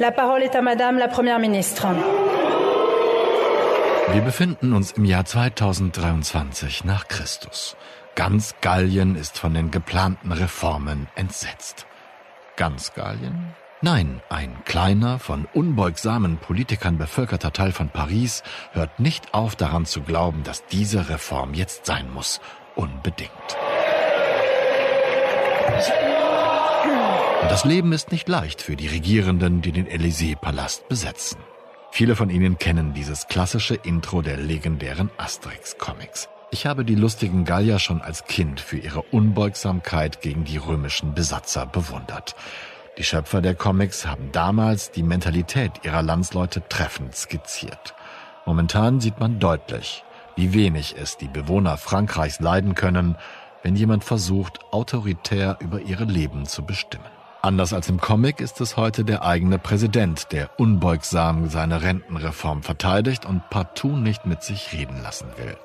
La 0.00 0.12
parole 0.12 0.44
est 0.44 0.54
à 0.54 0.62
Madame 0.62 0.96
la 0.96 1.08
Première 1.08 1.40
ministre. 1.40 1.86
Wir 4.12 4.22
befinden 4.22 4.72
uns 4.72 4.92
im 4.92 5.04
Jahr 5.04 5.24
2023 5.24 6.84
nach 6.84 7.08
Christus. 7.08 7.76
Ganz 8.14 8.54
Gallien 8.60 9.16
ist 9.16 9.38
von 9.38 9.54
den 9.54 9.72
geplanten 9.72 10.30
Reformen 10.30 11.08
entsetzt. 11.16 11.86
Ganz 12.56 12.94
Gallien? 12.94 13.54
Nein, 13.80 14.20
ein 14.28 14.56
kleiner, 14.64 15.18
von 15.18 15.48
unbeugsamen 15.52 16.38
Politikern 16.38 16.96
bevölkerter 16.96 17.52
Teil 17.52 17.72
von 17.72 17.88
Paris 17.88 18.44
hört 18.72 19.00
nicht 19.00 19.34
auf 19.34 19.56
daran 19.56 19.84
zu 19.84 20.02
glauben, 20.02 20.42
dass 20.44 20.64
diese 20.66 21.08
Reform 21.08 21.54
jetzt 21.54 21.86
sein 21.86 22.08
muss. 22.12 22.40
Unbedingt. 22.76 23.30
Und 27.40 27.50
das 27.52 27.64
Leben 27.64 27.92
ist 27.92 28.10
nicht 28.10 28.28
leicht 28.28 28.62
für 28.62 28.74
die 28.74 28.88
Regierenden, 28.88 29.62
die 29.62 29.70
den 29.70 29.86
Élysée-Palast 29.86 30.88
besetzen. 30.88 31.38
Viele 31.92 32.16
von 32.16 32.30
Ihnen 32.30 32.58
kennen 32.58 32.94
dieses 32.94 33.28
klassische 33.28 33.74
Intro 33.74 34.22
der 34.22 34.36
legendären 34.36 35.10
Asterix-Comics. 35.18 36.28
Ich 36.50 36.66
habe 36.66 36.84
die 36.84 36.94
lustigen 36.96 37.44
Gallier 37.44 37.78
schon 37.78 38.00
als 38.00 38.24
Kind 38.24 38.60
für 38.60 38.78
ihre 38.78 39.02
Unbeugsamkeit 39.02 40.20
gegen 40.20 40.44
die 40.44 40.56
römischen 40.56 41.14
Besatzer 41.14 41.66
bewundert. 41.66 42.34
Die 42.96 43.04
Schöpfer 43.04 43.40
der 43.40 43.54
Comics 43.54 44.06
haben 44.06 44.32
damals 44.32 44.90
die 44.90 45.04
Mentalität 45.04 45.72
ihrer 45.84 46.02
Landsleute 46.02 46.66
treffend 46.68 47.14
skizziert. 47.14 47.94
Momentan 48.46 49.00
sieht 49.00 49.20
man 49.20 49.38
deutlich, 49.38 50.04
wie 50.34 50.54
wenig 50.54 50.96
es 50.98 51.16
die 51.16 51.28
Bewohner 51.28 51.76
Frankreichs 51.76 52.40
leiden 52.40 52.74
können, 52.74 53.16
wenn 53.62 53.76
jemand 53.76 54.02
versucht, 54.02 54.58
autoritär 54.72 55.58
über 55.60 55.80
ihre 55.80 56.04
Leben 56.04 56.46
zu 56.46 56.64
bestimmen. 56.64 57.17
Anders 57.40 57.72
als 57.72 57.88
im 57.88 58.00
Comic 58.00 58.40
ist 58.40 58.60
es 58.60 58.76
heute 58.76 59.04
der 59.04 59.24
eigene 59.24 59.60
Präsident, 59.60 60.32
der 60.32 60.58
unbeugsam 60.58 61.48
seine 61.48 61.82
Rentenreform 61.82 62.64
verteidigt 62.64 63.24
und 63.24 63.48
partout 63.48 63.96
nicht 63.96 64.26
mit 64.26 64.42
sich 64.42 64.72
reden 64.72 65.00
lassen 65.02 65.28
will. 65.36 65.56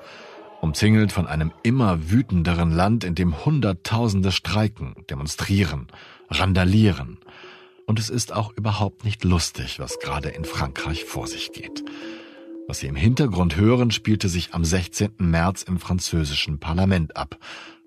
Umzingelt 0.60 1.10
von 1.10 1.26
einem 1.26 1.52
immer 1.64 2.10
wütenderen 2.10 2.70
Land, 2.70 3.02
in 3.02 3.16
dem 3.16 3.44
Hunderttausende 3.44 4.30
streiken, 4.30 4.94
demonstrieren, 5.10 5.88
randalieren. 6.30 7.18
Und 7.86 7.98
es 7.98 8.08
ist 8.08 8.32
auch 8.32 8.52
überhaupt 8.52 9.04
nicht 9.04 9.24
lustig, 9.24 9.80
was 9.80 9.98
gerade 9.98 10.28
in 10.28 10.44
Frankreich 10.44 11.04
vor 11.04 11.26
sich 11.26 11.52
geht. 11.52 11.84
Was 12.68 12.78
Sie 12.78 12.86
im 12.86 12.96
Hintergrund 12.96 13.56
hören, 13.56 13.90
spielte 13.90 14.28
sich 14.28 14.54
am 14.54 14.64
16. 14.64 15.10
März 15.18 15.62
im 15.62 15.78
französischen 15.78 16.60
Parlament 16.60 17.16
ab 17.16 17.36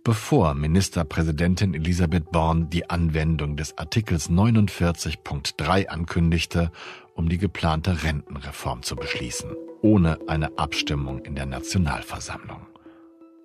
bevor 0.08 0.54
Ministerpräsidentin 0.54 1.74
Elisabeth 1.74 2.32
Born 2.32 2.70
die 2.70 2.90
Anwendung 2.90 3.58
des 3.58 3.78
Artikels 3.78 4.30
49.3 4.30 5.88
ankündigte, 5.88 6.72
um 7.14 7.28
die 7.28 7.38
geplante 7.38 8.04
Rentenreform 8.04 8.84
zu 8.84 8.96
beschließen, 8.96 9.54
ohne 9.82 10.18
eine 10.28 10.58
Abstimmung 10.58 11.20
in 11.26 11.36
der 11.36 11.46
Nationalversammlung. 11.46 12.62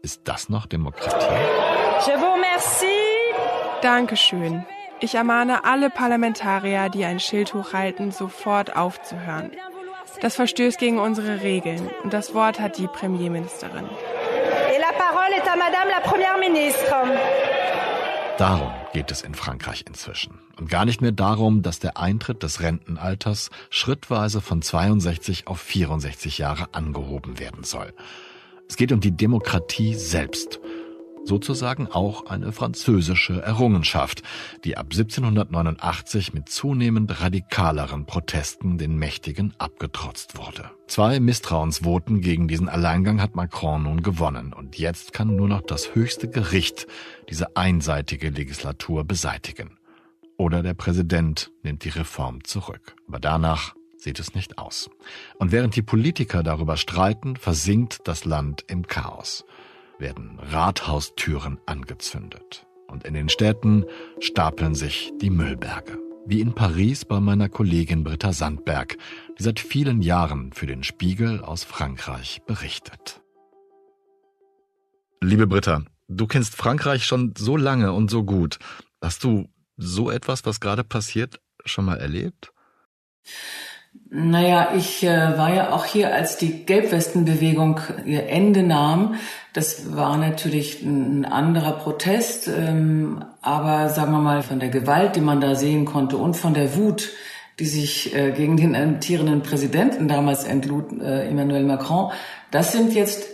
Ist 0.02 0.20
das 0.22 0.50
noch 0.50 0.66
Demokratie? 0.66 1.34
Je 2.06 2.14
vous 2.14 2.32
remercie. 2.32 2.86
Dankeschön. 3.82 4.64
Ich 5.00 5.16
ermahne 5.16 5.64
alle 5.64 5.90
Parlamentarier, 5.90 6.90
die 6.90 7.04
ein 7.04 7.18
Schild 7.18 7.54
hochhalten, 7.54 8.12
sofort 8.12 8.76
aufzuhören. 8.76 9.50
Das 10.20 10.36
verstößt 10.36 10.78
gegen 10.78 11.00
unsere 11.00 11.42
Regeln 11.42 11.90
und 12.04 12.12
das 12.12 12.34
Wort 12.34 12.60
hat 12.60 12.78
die 12.78 12.86
Premierministerin 12.86 13.88
parole 15.32 15.40
est 15.40 15.48
à 15.48 15.56
Madame 15.56 15.88
la 15.88 16.00
Première 16.00 16.38
Ministre. 16.38 16.94
Darum 18.38 18.72
geht 18.92 19.10
es 19.10 19.22
in 19.22 19.34
Frankreich 19.34 19.84
inzwischen. 19.86 20.38
Und 20.58 20.68
gar 20.68 20.84
nicht 20.84 21.00
mehr 21.00 21.12
darum, 21.12 21.62
dass 21.62 21.78
der 21.78 21.96
Eintritt 21.96 22.42
des 22.42 22.60
Rentenalters 22.60 23.50
schrittweise 23.70 24.40
von 24.40 24.62
62 24.62 25.46
auf 25.46 25.60
64 25.60 26.38
Jahre 26.38 26.68
angehoben 26.72 27.38
werden 27.38 27.64
soll. 27.64 27.92
Es 28.68 28.76
geht 28.76 28.92
um 28.92 29.00
die 29.00 29.16
Demokratie 29.16 29.94
selbst 29.94 30.60
sozusagen 31.24 31.86
auch 31.88 32.26
eine 32.26 32.52
französische 32.52 33.40
Errungenschaft, 33.42 34.22
die 34.64 34.76
ab 34.76 34.86
1789 34.90 36.34
mit 36.34 36.48
zunehmend 36.48 37.20
radikaleren 37.20 38.06
Protesten 38.06 38.78
den 38.78 38.96
Mächtigen 38.96 39.54
abgetrotzt 39.58 40.36
wurde. 40.38 40.70
Zwei 40.86 41.20
Misstrauensvoten 41.20 42.20
gegen 42.20 42.48
diesen 42.48 42.68
Alleingang 42.68 43.20
hat 43.20 43.34
Macron 43.34 43.84
nun 43.84 44.02
gewonnen 44.02 44.52
und 44.52 44.78
jetzt 44.78 45.12
kann 45.12 45.36
nur 45.36 45.48
noch 45.48 45.62
das 45.62 45.94
höchste 45.94 46.28
Gericht 46.28 46.86
diese 47.28 47.56
einseitige 47.56 48.30
Legislatur 48.30 49.04
beseitigen. 49.04 49.78
Oder 50.36 50.62
der 50.62 50.74
Präsident 50.74 51.50
nimmt 51.62 51.84
die 51.84 51.90
Reform 51.90 52.42
zurück. 52.44 52.96
Aber 53.06 53.20
danach 53.20 53.74
sieht 53.96 54.18
es 54.18 54.34
nicht 54.34 54.58
aus. 54.58 54.90
Und 55.38 55.52
während 55.52 55.76
die 55.76 55.82
Politiker 55.82 56.42
darüber 56.42 56.76
streiten, 56.76 57.36
versinkt 57.36 58.00
das 58.04 58.24
Land 58.24 58.64
im 58.66 58.86
Chaos 58.86 59.44
werden 60.02 60.38
Rathaustüren 60.38 61.58
angezündet. 61.64 62.66
Und 62.88 63.04
in 63.04 63.14
den 63.14 63.30
Städten 63.30 63.86
stapeln 64.20 64.74
sich 64.74 65.12
die 65.22 65.30
Müllberge. 65.30 65.98
Wie 66.26 66.42
in 66.42 66.54
Paris 66.54 67.06
bei 67.06 67.20
meiner 67.20 67.48
Kollegin 67.48 68.04
Britta 68.04 68.34
Sandberg, 68.34 68.98
die 69.38 69.42
seit 69.42 69.58
vielen 69.58 70.02
Jahren 70.02 70.52
für 70.52 70.66
den 70.66 70.82
Spiegel 70.84 71.40
aus 71.40 71.64
Frankreich 71.64 72.42
berichtet. 72.46 73.22
Liebe 75.22 75.46
Britta, 75.46 75.84
du 76.08 76.26
kennst 76.26 76.54
Frankreich 76.54 77.06
schon 77.06 77.32
so 77.38 77.56
lange 77.56 77.92
und 77.92 78.10
so 78.10 78.24
gut. 78.24 78.58
Hast 79.00 79.24
du 79.24 79.48
so 79.76 80.10
etwas, 80.10 80.44
was 80.44 80.60
gerade 80.60 80.84
passiert, 80.84 81.40
schon 81.64 81.86
mal 81.86 81.98
erlebt? 81.98 82.52
Naja, 84.14 84.74
ich 84.76 85.02
äh, 85.04 85.38
war 85.38 85.54
ja 85.54 85.72
auch 85.72 85.86
hier, 85.86 86.12
als 86.12 86.36
die 86.36 86.66
Gelbwestenbewegung 86.66 87.80
ihr 88.04 88.28
Ende 88.28 88.62
nahm. 88.62 89.14
Das 89.54 89.96
war 89.96 90.18
natürlich 90.18 90.82
ein 90.82 91.24
anderer 91.24 91.72
Protest, 91.78 92.46
ähm, 92.46 93.24
aber 93.40 93.88
sagen 93.88 94.12
wir 94.12 94.18
mal 94.18 94.42
von 94.42 94.60
der 94.60 94.68
Gewalt, 94.68 95.16
die 95.16 95.22
man 95.22 95.40
da 95.40 95.54
sehen 95.54 95.86
konnte 95.86 96.18
und 96.18 96.36
von 96.36 96.52
der 96.52 96.76
Wut, 96.76 97.08
die 97.58 97.64
sich 97.64 98.14
äh, 98.14 98.32
gegen 98.32 98.58
den 98.58 98.76
amtierenden 98.76 99.40
Präsidenten 99.40 100.08
damals 100.08 100.44
entlud, 100.44 100.92
äh, 101.00 101.28
Emmanuel 101.28 101.64
Macron, 101.64 102.12
das 102.50 102.72
sind 102.72 102.92
jetzt 102.92 103.24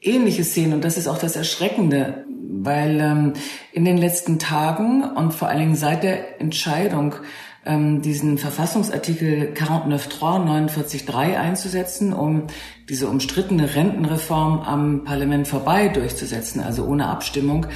ähnliche 0.00 0.44
Szenen 0.44 0.74
und 0.74 0.84
das 0.84 0.96
ist 0.96 1.08
auch 1.08 1.18
das 1.18 1.34
Erschreckende, 1.34 2.24
weil 2.52 3.00
ähm, 3.00 3.32
in 3.72 3.84
den 3.84 3.98
letzten 3.98 4.38
Tagen 4.38 5.02
und 5.02 5.34
vor 5.34 5.48
allen 5.48 5.58
Dingen 5.58 5.74
seit 5.74 6.04
der 6.04 6.40
Entscheidung 6.40 7.16
ähm, 7.66 8.02
diesen 8.02 8.38
Verfassungsartikel 8.38 9.52
49.3, 9.54 10.68
49.3 10.68 11.36
einzusetzen, 11.36 12.12
um 12.12 12.46
diese 12.88 13.08
umstrittene 13.08 13.74
Rentenreform 13.74 14.60
am 14.60 15.04
Parlament 15.04 15.46
vorbei 15.46 15.88
durchzusetzen, 15.88 16.62
also 16.62 16.84
ohne 16.84 17.08
Abstimmung, 17.08 17.66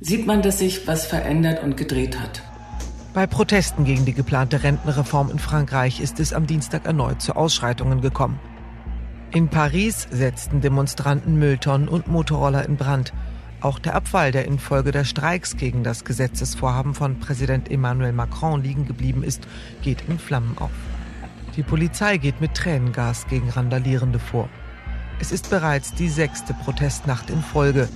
sieht 0.00 0.26
man, 0.26 0.42
dass 0.42 0.58
sich 0.58 0.86
was 0.86 1.06
verändert 1.06 1.62
und 1.62 1.76
gedreht 1.76 2.20
hat. 2.20 2.42
Bei 3.12 3.26
Protesten 3.26 3.84
gegen 3.84 4.04
die 4.04 4.12
geplante 4.12 4.62
Rentenreform 4.62 5.30
in 5.30 5.38
Frankreich 5.38 6.00
ist 6.00 6.18
es 6.18 6.32
am 6.32 6.46
Dienstag 6.46 6.84
erneut 6.84 7.22
zu 7.22 7.36
Ausschreitungen 7.36 8.00
gekommen. 8.00 8.40
In 9.32 9.48
Paris 9.48 10.08
setzten 10.10 10.60
Demonstranten 10.60 11.38
Mülltonnen 11.38 11.88
und 11.88 12.08
Motorroller 12.08 12.66
in 12.66 12.76
Brand. 12.76 13.12
Auch 13.64 13.78
der 13.78 13.94
Abfall, 13.94 14.30
der 14.30 14.44
infolge 14.44 14.92
der 14.92 15.04
Streiks 15.04 15.56
gegen 15.56 15.84
das 15.84 16.04
Gesetzesvorhaben 16.04 16.92
von 16.92 17.18
Präsident 17.18 17.70
Emmanuel 17.70 18.12
Macron 18.12 18.62
liegen 18.62 18.84
geblieben 18.84 19.22
ist, 19.22 19.48
geht 19.80 20.06
in 20.06 20.18
Flammen 20.18 20.58
auf. 20.58 20.70
Die 21.56 21.62
Polizei 21.62 22.18
geht 22.18 22.42
mit 22.42 22.52
Tränengas 22.52 23.26
gegen 23.26 23.48
Randalierende 23.48 24.18
vor. 24.18 24.50
Es 25.18 25.32
ist 25.32 25.48
bereits 25.48 25.94
die 25.94 26.10
sechste 26.10 26.52
Protestnacht 26.52 27.30
in 27.30 27.40
Folge. 27.40 27.88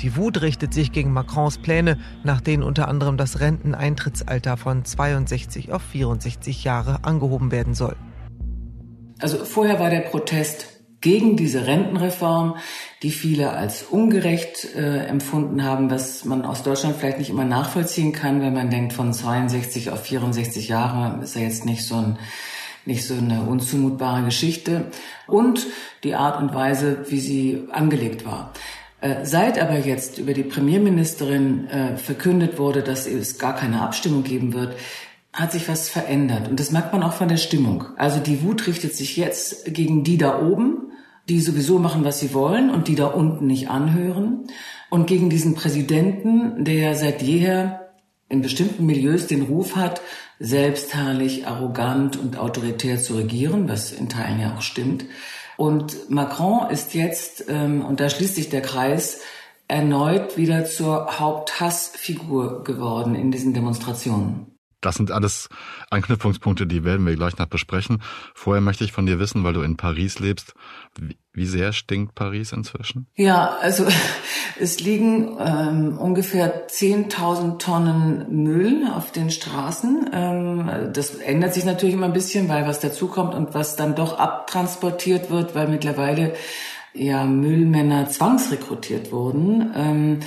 Die 0.00 0.14
Wut 0.14 0.40
richtet 0.40 0.72
sich 0.72 0.92
gegen 0.92 1.12
Macrons 1.12 1.58
Pläne, 1.58 1.98
nach 2.22 2.40
denen 2.40 2.62
unter 2.62 2.86
anderem 2.86 3.16
das 3.16 3.40
Renteneintrittsalter 3.40 4.56
von 4.56 4.84
62 4.84 5.72
auf 5.72 5.82
64 5.82 6.62
Jahre 6.62 7.02
angehoben 7.02 7.50
werden 7.50 7.74
soll. 7.74 7.96
Also 9.18 9.44
vorher 9.44 9.80
war 9.80 9.90
der 9.90 10.02
Protest 10.02 10.77
gegen 11.00 11.36
diese 11.36 11.66
Rentenreform, 11.66 12.56
die 13.02 13.10
viele 13.10 13.52
als 13.52 13.84
ungerecht 13.84 14.74
äh, 14.74 15.04
empfunden 15.06 15.62
haben, 15.62 15.90
was 15.90 16.24
man 16.24 16.44
aus 16.44 16.62
Deutschland 16.62 16.96
vielleicht 16.96 17.18
nicht 17.18 17.30
immer 17.30 17.44
nachvollziehen 17.44 18.12
kann, 18.12 18.40
wenn 18.40 18.54
man 18.54 18.70
denkt, 18.70 18.92
von 18.92 19.12
62 19.12 19.90
auf 19.90 20.02
64 20.02 20.68
Jahre 20.68 21.22
ist 21.22 21.36
ja 21.36 21.42
jetzt 21.42 21.64
nicht 21.64 21.86
so 21.86 21.96
ein 21.96 22.18
nicht 22.84 23.06
so 23.06 23.14
eine 23.14 23.42
unzumutbare 23.42 24.24
Geschichte 24.24 24.86
und 25.26 25.66
die 26.04 26.14
Art 26.14 26.40
und 26.40 26.54
Weise, 26.54 27.04
wie 27.08 27.20
sie 27.20 27.64
angelegt 27.70 28.24
war. 28.24 28.54
Äh, 29.00 29.24
seit 29.24 29.60
aber 29.60 29.78
jetzt 29.78 30.18
über 30.18 30.32
die 30.32 30.42
Premierministerin 30.42 31.68
äh, 31.68 31.96
verkündet 31.96 32.58
wurde, 32.58 32.82
dass 32.82 33.06
es 33.06 33.38
gar 33.38 33.54
keine 33.54 33.82
Abstimmung 33.82 34.24
geben 34.24 34.54
wird, 34.54 34.74
hat 35.32 35.52
sich 35.52 35.68
was 35.68 35.88
verändert. 35.88 36.48
Und 36.48 36.58
das 36.58 36.72
merkt 36.72 36.92
man 36.92 37.02
auch 37.04 37.12
von 37.12 37.28
der 37.28 37.36
Stimmung. 37.36 37.84
Also 37.96 38.18
die 38.18 38.42
Wut 38.42 38.66
richtet 38.66 38.96
sich 38.96 39.16
jetzt 39.16 39.72
gegen 39.72 40.02
die 40.02 40.18
da 40.18 40.40
oben, 40.40 40.87
die 41.28 41.40
sowieso 41.40 41.78
machen, 41.78 42.04
was 42.04 42.20
sie 42.20 42.32
wollen 42.34 42.70
und 42.70 42.88
die 42.88 42.94
da 42.94 43.06
unten 43.06 43.46
nicht 43.46 43.68
anhören. 43.68 44.46
Und 44.90 45.06
gegen 45.06 45.28
diesen 45.30 45.54
Präsidenten, 45.54 46.64
der 46.64 46.94
seit 46.94 47.22
jeher 47.22 47.92
in 48.28 48.42
bestimmten 48.42 48.86
Milieus 48.86 49.26
den 49.26 49.42
Ruf 49.42 49.76
hat, 49.76 50.00
selbstherrlich, 50.38 51.46
arrogant 51.46 52.16
und 52.16 52.38
autoritär 52.38 52.98
zu 52.98 53.14
regieren, 53.16 53.68
was 53.68 53.92
in 53.92 54.08
Teilen 54.08 54.40
ja 54.40 54.54
auch 54.54 54.62
stimmt. 54.62 55.04
Und 55.56 56.10
Macron 56.10 56.70
ist 56.70 56.94
jetzt, 56.94 57.46
ähm, 57.48 57.84
und 57.84 58.00
da 58.00 58.08
schließt 58.08 58.36
sich 58.36 58.48
der 58.48 58.62
Kreis, 58.62 59.20
erneut 59.66 60.36
wieder 60.36 60.64
zur 60.64 61.18
Haupthassfigur 61.18 62.64
geworden 62.64 63.14
in 63.14 63.30
diesen 63.30 63.54
Demonstrationen. 63.54 64.57
Das 64.80 64.94
sind 64.94 65.10
alles 65.10 65.48
Anknüpfungspunkte, 65.90 66.66
die 66.66 66.84
werden 66.84 67.06
wir 67.06 67.16
gleich 67.16 67.36
noch 67.38 67.46
besprechen. 67.46 68.00
Vorher 68.34 68.60
möchte 68.60 68.84
ich 68.84 68.92
von 68.92 69.06
dir 69.06 69.18
wissen, 69.18 69.42
weil 69.42 69.52
du 69.52 69.62
in 69.62 69.76
Paris 69.76 70.20
lebst, 70.20 70.54
wie 71.32 71.46
sehr 71.46 71.72
stinkt 71.72 72.14
Paris 72.14 72.52
inzwischen? 72.52 73.06
Ja, 73.14 73.56
also 73.60 73.86
es 74.60 74.80
liegen 74.80 75.36
ähm, 75.40 75.98
ungefähr 75.98 76.68
10.000 76.68 77.58
Tonnen 77.58 78.44
Müll 78.44 78.88
auf 78.94 79.12
den 79.12 79.30
Straßen. 79.30 80.10
Ähm, 80.12 80.90
das 80.92 81.14
ändert 81.16 81.54
sich 81.54 81.64
natürlich 81.64 81.94
immer 81.94 82.06
ein 82.06 82.12
bisschen, 82.12 82.48
weil 82.48 82.66
was 82.66 82.80
dazukommt 82.80 83.34
und 83.34 83.54
was 83.54 83.76
dann 83.76 83.94
doch 83.94 84.18
abtransportiert 84.18 85.30
wird, 85.30 85.54
weil 85.54 85.68
mittlerweile 85.68 86.34
ja 86.92 87.24
Müllmänner 87.24 88.10
zwangsrekrutiert 88.10 89.12
wurden. 89.12 89.72
Ähm, 89.74 90.20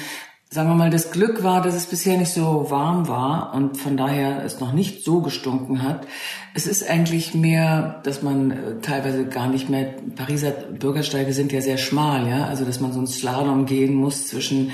sagen 0.53 0.67
wir 0.67 0.75
mal, 0.75 0.89
das 0.89 1.11
Glück 1.11 1.43
war, 1.43 1.61
dass 1.61 1.75
es 1.75 1.85
bisher 1.85 2.17
nicht 2.17 2.33
so 2.33 2.69
warm 2.69 3.07
war 3.07 3.53
und 3.53 3.77
von 3.77 3.95
daher 3.95 4.43
es 4.43 4.59
noch 4.59 4.73
nicht 4.73 5.05
so 5.05 5.21
gestunken 5.21 5.81
hat. 5.81 6.05
Es 6.53 6.67
ist 6.67 6.89
eigentlich 6.89 7.33
mehr, 7.33 8.01
dass 8.03 8.21
man 8.21 8.51
äh, 8.51 8.55
teilweise 8.81 9.25
gar 9.25 9.47
nicht 9.47 9.69
mehr, 9.69 9.93
Pariser 10.17 10.51
Bürgersteige 10.51 11.31
sind 11.31 11.53
ja 11.53 11.61
sehr 11.61 11.77
schmal, 11.77 12.27
ja, 12.27 12.47
also 12.47 12.65
dass 12.65 12.81
man 12.81 12.91
so 12.91 12.99
ein 12.99 13.07
Slalom 13.07 13.65
gehen 13.65 13.93
muss 13.93 14.27
zwischen 14.27 14.73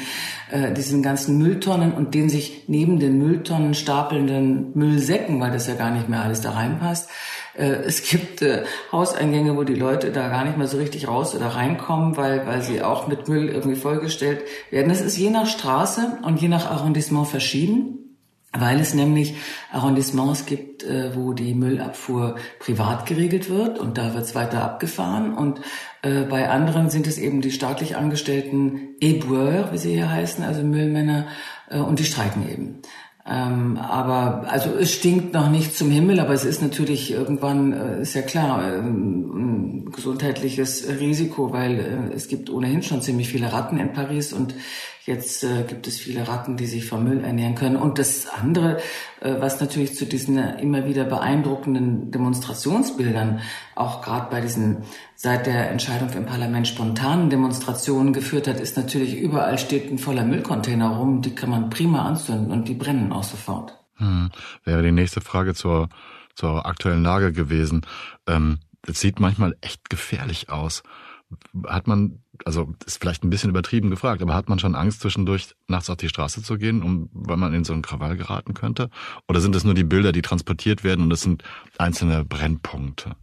äh, 0.50 0.74
diesen 0.74 1.04
ganzen 1.04 1.38
Mülltonnen 1.38 1.94
und 1.94 2.16
den 2.16 2.28
sich 2.28 2.64
neben 2.66 3.00
den 3.00 3.20
Mülltonnen 3.20 3.76
stapelnden 3.76 4.72
Müllsäcken, 4.74 5.40
weil 5.40 5.52
das 5.52 5.68
ja 5.68 5.76
gar 5.76 5.92
nicht 5.92 6.10
mehr 6.10 6.24
alles 6.24 6.42
da 6.42 6.54
reinpasst. 6.54 7.08
Äh, 7.58 7.84
es 7.86 8.04
gibt 8.04 8.42
äh, 8.42 8.64
Hauseingänge, 8.92 9.58
wo 9.58 9.64
die 9.64 9.76
Leute 9.76 10.12
da 10.12 10.30
gar 10.30 10.46
nicht 10.46 10.58
mehr 10.58 10.68
so 10.68 10.78
richtig 10.78 11.08
raus 11.08 11.36
oder 11.36 11.48
reinkommen, 11.48 12.16
weil, 12.16 12.46
weil 12.46 12.62
sie 12.62 12.82
auch 12.82 13.08
mit 13.08 13.28
Müll 13.28 13.50
irgendwie 13.50 13.76
vollgestellt 13.76 14.44
werden. 14.70 14.90
Das 14.90 15.02
ist 15.02 15.18
je 15.18 15.30
nach 15.30 15.48
Straße 15.48 16.20
und 16.24 16.42
je 16.42 16.48
nach 16.48 16.70
Arrondissement 16.70 17.28
verschieden 17.28 17.94
weil 18.58 18.80
es 18.80 18.94
nämlich 18.94 19.36
Arrondissements 19.74 20.46
gibt, 20.46 20.82
äh, 20.84 21.16
wo 21.16 21.34
die 21.34 21.54
Müllabfuhr 21.54 22.38
privat 22.60 23.06
geregelt 23.06 23.50
wird 23.50 23.78
und 23.78 23.98
da 23.98 24.14
wird 24.16 24.24
es 24.24 24.36
weiter 24.36 24.64
abgefahren 24.64 25.34
und 25.34 25.62
bei 26.02 26.50
anderen 26.50 26.90
sind 26.90 27.06
es 27.06 27.18
eben 27.18 27.42
die 27.42 27.52
staatlich 27.52 27.98
angestellten 27.98 28.96
Éboueurs, 29.02 29.74
wie 29.74 29.78
sie 29.78 29.94
hier 29.94 30.10
heißen, 30.10 30.42
also 30.42 30.64
Müllmänner 30.64 31.28
und 31.70 32.00
die 32.00 32.06
streiken 32.06 32.50
eben. 32.50 32.82
Ähm, 33.30 33.78
aber 33.78 34.46
also 34.50 34.70
es 34.80 34.94
stinkt 34.94 35.34
noch 35.34 35.50
nicht 35.50 35.76
zum 35.76 35.92
Himmel, 35.92 36.22
aber 36.22 36.34
es 36.34 36.46
ist 36.46 36.62
natürlich 36.62 37.12
irgendwann, 37.12 37.74
äh, 37.74 38.02
ist 38.02 38.14
ja 38.14 38.22
klar, 38.22 38.64
äh, 38.64 38.78
ein 38.80 39.92
gesundheitliches 39.92 40.88
Risiko, 41.00 41.52
weil 41.52 41.80
äh, 41.80 42.16
es 42.16 42.30
gibt 42.30 42.50
ohnehin 42.50 42.84
schon 42.84 43.02
ziemlich 43.02 43.28
viele 43.28 43.52
Ratten 43.52 43.80
in 43.80 43.92
Paris 43.92 44.32
und 44.32 44.56
Jetzt 45.08 45.46
äh, 45.46 45.64
gibt 45.64 45.88
es 45.88 45.98
viele 45.98 46.28
Ratten, 46.28 46.58
die 46.58 46.66
sich 46.66 46.86
vom 46.86 47.06
Müll 47.06 47.24
ernähren 47.24 47.56
können. 47.56 47.78
Und 47.78 47.98
das 47.98 48.28
andere, 48.28 48.82
äh, 49.22 49.36
was 49.40 49.62
natürlich 49.62 49.96
zu 49.96 50.06
diesen 50.06 50.38
immer 50.38 50.86
wieder 50.86 51.06
beeindruckenden 51.06 52.12
Demonstrationsbildern, 52.12 53.40
auch 53.76 54.02
gerade 54.02 54.30
bei 54.30 54.42
diesen 54.42 54.84
seit 55.16 55.48
der 55.48 55.72
Entscheidung 55.72 56.10
im 56.12 56.26
Parlament 56.26 56.68
spontanen 56.68 57.30
Demonstrationen 57.30 58.12
geführt 58.12 58.50
hat, 58.50 58.60
ist 58.60 58.76
natürlich 58.76 59.18
überall 59.18 59.58
steht 59.58 59.90
ein 59.90 59.98
voller 59.98 60.26
Müllcontainer 60.26 60.90
rum. 60.90 61.22
Die 61.22 61.34
kann 61.34 61.52
man 61.52 61.70
prima 61.70 62.04
anzünden 62.04 62.52
und 62.52 62.68
die 62.68 62.74
brennen 62.74 63.14
auch 63.14 63.24
sofort. 63.24 63.80
Hm. 63.96 64.30
Wäre 64.66 64.84
die 64.84 64.92
nächste 64.92 65.22
Frage 65.22 65.54
zur, 65.54 65.88
zur 66.36 66.66
aktuellen 66.66 67.04
Lage 67.04 67.32
gewesen. 67.32 67.86
Ähm, 68.28 68.60
es 68.86 69.00
sieht 69.00 69.22
manchmal 69.22 69.56
echt 69.62 69.90
gefährlich 69.90 70.50
aus. 70.50 70.84
Hat 71.66 71.88
man 71.88 72.20
also 72.46 72.74
ist 72.86 73.00
vielleicht 73.00 73.24
ein 73.24 73.30
bisschen 73.30 73.50
übertrieben 73.50 73.90
gefragt, 73.90 74.22
aber 74.22 74.34
hat 74.34 74.50
man 74.50 74.60
schon 74.60 74.76
Angst, 74.76 75.02
zwischendurch 75.02 75.56
nachts 75.68 75.90
auf 75.90 75.98
die 75.98 76.10
Straße 76.10 76.44
zu 76.44 76.58
gehen, 76.58 76.82
um, 76.84 77.10
weil 77.14 77.38
man 77.38 77.54
in 77.54 77.64
so 77.64 77.74
einen 77.74 77.82
Krawall 77.82 78.18
geraten 78.18 78.54
könnte? 78.54 78.90
Oder 79.28 79.42
sind 79.42 79.56
es 79.56 79.64
nur 79.64 79.74
die 79.74 79.84
Bilder, 79.84 80.12
die 80.12 80.22
transportiert 80.22 80.84
werden 80.84 81.04
und 81.04 81.12
es 81.12 81.22
sind 81.22 81.44
einzelne 81.78 82.24
Brennpunkte? 82.26 83.16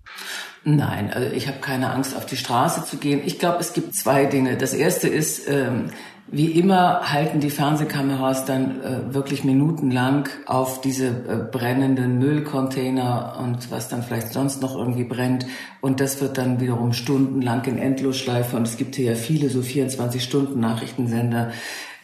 Nein, 0.64 1.12
also 1.12 1.34
ich 1.34 1.46
habe 1.46 1.58
keine 1.60 1.90
Angst, 1.90 2.16
auf 2.16 2.26
die 2.26 2.36
Straße 2.36 2.84
zu 2.84 2.96
gehen. 2.96 3.20
Ich 3.24 3.38
glaube, 3.38 3.58
es 3.58 3.72
gibt 3.72 3.94
zwei 3.94 4.26
Dinge. 4.26 4.56
Das 4.56 4.72
erste 4.72 5.08
ist, 5.08 5.48
ähm, 5.48 5.90
wie 6.26 6.52
immer 6.52 7.12
halten 7.12 7.40
die 7.40 7.50
Fernsehkameras 7.50 8.46
dann 8.46 8.80
äh, 8.82 9.14
wirklich 9.14 9.44
minutenlang 9.44 10.28
auf 10.46 10.80
diese 10.80 11.08
äh, 11.08 11.36
brennenden 11.50 12.18
Müllcontainer 12.18 13.36
und 13.40 13.70
was 13.70 13.88
dann 13.88 14.02
vielleicht 14.02 14.32
sonst 14.32 14.62
noch 14.62 14.74
irgendwie 14.74 15.04
brennt. 15.04 15.46
Und 15.82 16.00
das 16.00 16.22
wird 16.22 16.38
dann 16.38 16.60
wiederum 16.60 16.94
stundenlang 16.94 17.64
in 17.66 17.76
Endlosschleife. 17.76 18.56
Und 18.56 18.66
es 18.66 18.78
gibt 18.78 18.96
hier 18.96 19.12
ja 19.12 19.16
viele 19.16 19.50
so 19.50 19.60
24-Stunden-Nachrichtensender 19.60 21.52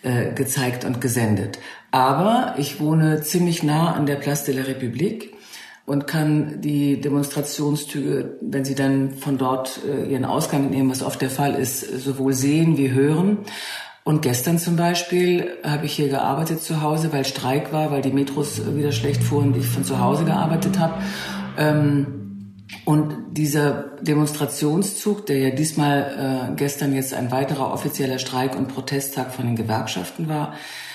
äh, 0.03 0.33
gezeigt 0.33 0.85
und 0.85 1.01
gesendet. 1.01 1.59
Aber 1.91 2.55
ich 2.59 2.79
wohne 2.79 3.23
ziemlich 3.23 3.63
nah 3.63 3.95
an 3.95 4.05
der 4.07 4.17
Place 4.17 4.45
de 4.45 4.55
la 4.55 4.63
République 4.63 5.31
und 5.87 6.07
kann 6.07 6.61
die 6.61 7.01
Demonstrationszüge, 7.01 8.37
wenn 8.43 8.65
sie 8.65 8.75
dann 8.75 9.13
von 9.15 9.39
dort 9.39 9.81
äh, 9.89 10.05
ihren 10.05 10.25
Ausgang 10.25 10.71
nehmen, 10.71 10.91
was 10.91 11.03
oft 11.03 11.21
der 11.21 11.31
Fall 11.31 11.55
ist, 11.55 11.81
sowohl 11.81 12.35
sehen 12.35 12.77
wie 12.77 12.93
hören. 12.93 13.39
Und 14.03 14.23
gestern 14.23 14.59
zum 14.59 14.77
Beispiel 14.77 15.59
habe 15.63 15.87
ich 15.87 15.93
hier 15.93 16.09
gearbeitet 16.09 16.63
zu 16.63 16.81
Hause, 16.83 17.13
weil 17.13 17.25
Streik 17.25 17.73
war, 17.73 17.91
weil 17.91 18.03
die 18.03 18.13
Metros 18.13 18.61
wieder 18.75 18.93
schlecht 18.93 19.23
fuhren, 19.23 19.55
ich 19.59 19.67
von 19.67 19.85
zu 19.85 20.01
Hause 20.01 20.25
gearbeitet 20.25 20.79
habe. 20.79 20.95
Ähm, 21.59 22.21
und 22.85 23.37
dieser 23.37 23.97
Demonstrationszug, 24.01 25.27
der 25.27 25.39
ja 25.39 25.51
diesmal 25.51 26.51
äh, 26.51 26.57
gestern 26.57 26.95
jetzt 26.95 27.13
ein 27.15 27.31
weiterer 27.31 27.73
offizieller 27.73 28.19
Streik- 28.19 28.57
und 28.57 28.69
Protesttag 28.69 29.33
von 29.33 29.47
den 29.47 29.57
Gewerkschaften 29.57 30.29
war, 30.29 30.55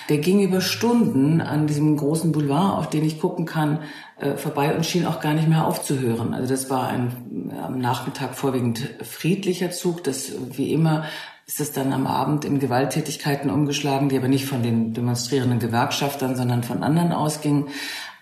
der 0.10 0.20
ging 0.20 0.42
über 0.42 0.62
Stunden 0.62 1.42
an 1.42 1.68
diesem 1.68 1.98
großen 1.98 2.32
Boulevard, 2.32 2.78
auf 2.78 2.90
den 2.90 3.04
ich 3.04 3.20
gucken 3.20 3.46
kann, 3.46 3.80
äh, 4.20 4.36
vorbei 4.36 4.76
und 4.76 4.86
schien 4.86 5.06
auch 5.06 5.20
gar 5.20 5.34
nicht 5.34 5.48
mehr 5.48 5.66
aufzuhören. 5.66 6.34
Also 6.34 6.48
das 6.48 6.70
war 6.70 6.88
ein 6.88 7.52
am 7.64 7.80
Nachmittag 7.80 8.36
vorwiegend 8.36 8.90
friedlicher 9.02 9.72
Zug, 9.72 10.04
das 10.04 10.32
wie 10.52 10.72
immer 10.72 11.06
ist 11.48 11.60
es 11.60 11.72
dann 11.72 11.94
am 11.94 12.08
Abend 12.08 12.44
in 12.44 12.60
Gewalttätigkeiten 12.60 13.52
umgeschlagen, 13.52 14.10
die 14.10 14.18
aber 14.18 14.28
nicht 14.28 14.46
von 14.46 14.64
den 14.64 14.94
demonstrierenden 14.94 15.60
Gewerkschaftern, 15.60 16.36
sondern 16.36 16.64
von 16.64 16.82
anderen 16.82 17.12
ausgingen. 17.12 17.68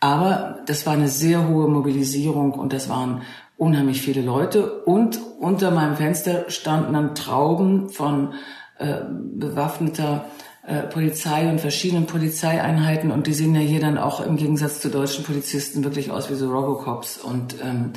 Aber 0.02 0.60
das 0.66 0.86
war 0.86 0.94
eine 0.94 1.08
sehr 1.08 1.48
hohe 1.48 1.70
Mobilisierung 1.70 2.52
und 2.52 2.74
das 2.74 2.90
waren 2.90 3.22
unheimlich 3.56 4.02
viele 4.02 4.22
Leute. 4.22 4.84
Und 4.84 5.20
unter 5.40 5.72
meinem 5.72 5.96
Fenster 5.96 6.50
standen 6.50 6.94
dann 6.94 7.16
Trauben 7.16 7.90
von 7.90 8.34
äh, 8.78 8.98
bewaffneter 9.08 10.26
äh, 10.68 10.84
Polizei 10.84 11.50
und 11.50 11.62
verschiedenen 11.62 12.06
Polizeieinheiten 12.06 13.12
und 13.12 13.28
die 13.28 13.34
sehen 13.34 13.56
ja 13.56 13.62
hier 13.62 13.80
dann 13.80 13.98
auch 13.98 14.26
im 14.26 14.36
Gegensatz 14.36 14.82
zu 14.82 14.90
deutschen 14.90 15.24
Polizisten 15.24 15.84
wirklich 15.84 16.12
aus 16.12 16.30
wie 16.30 16.36
so 16.36 16.52
Robocops 16.52 17.18
und 17.18 17.56
ähm, 17.62 17.94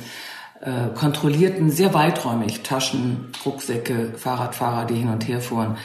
äh, 0.61 0.89
kontrollierten 0.95 1.69
sehr 1.71 1.93
weiträumig 1.93 2.61
Taschen, 2.61 3.27
Rucksäcke, 3.45 4.13
Fahrradfahrer, 4.15 4.85
die 4.85 4.95
hin 4.95 5.09
und 5.09 5.27
her 5.27 5.41
fuhren. 5.41 5.77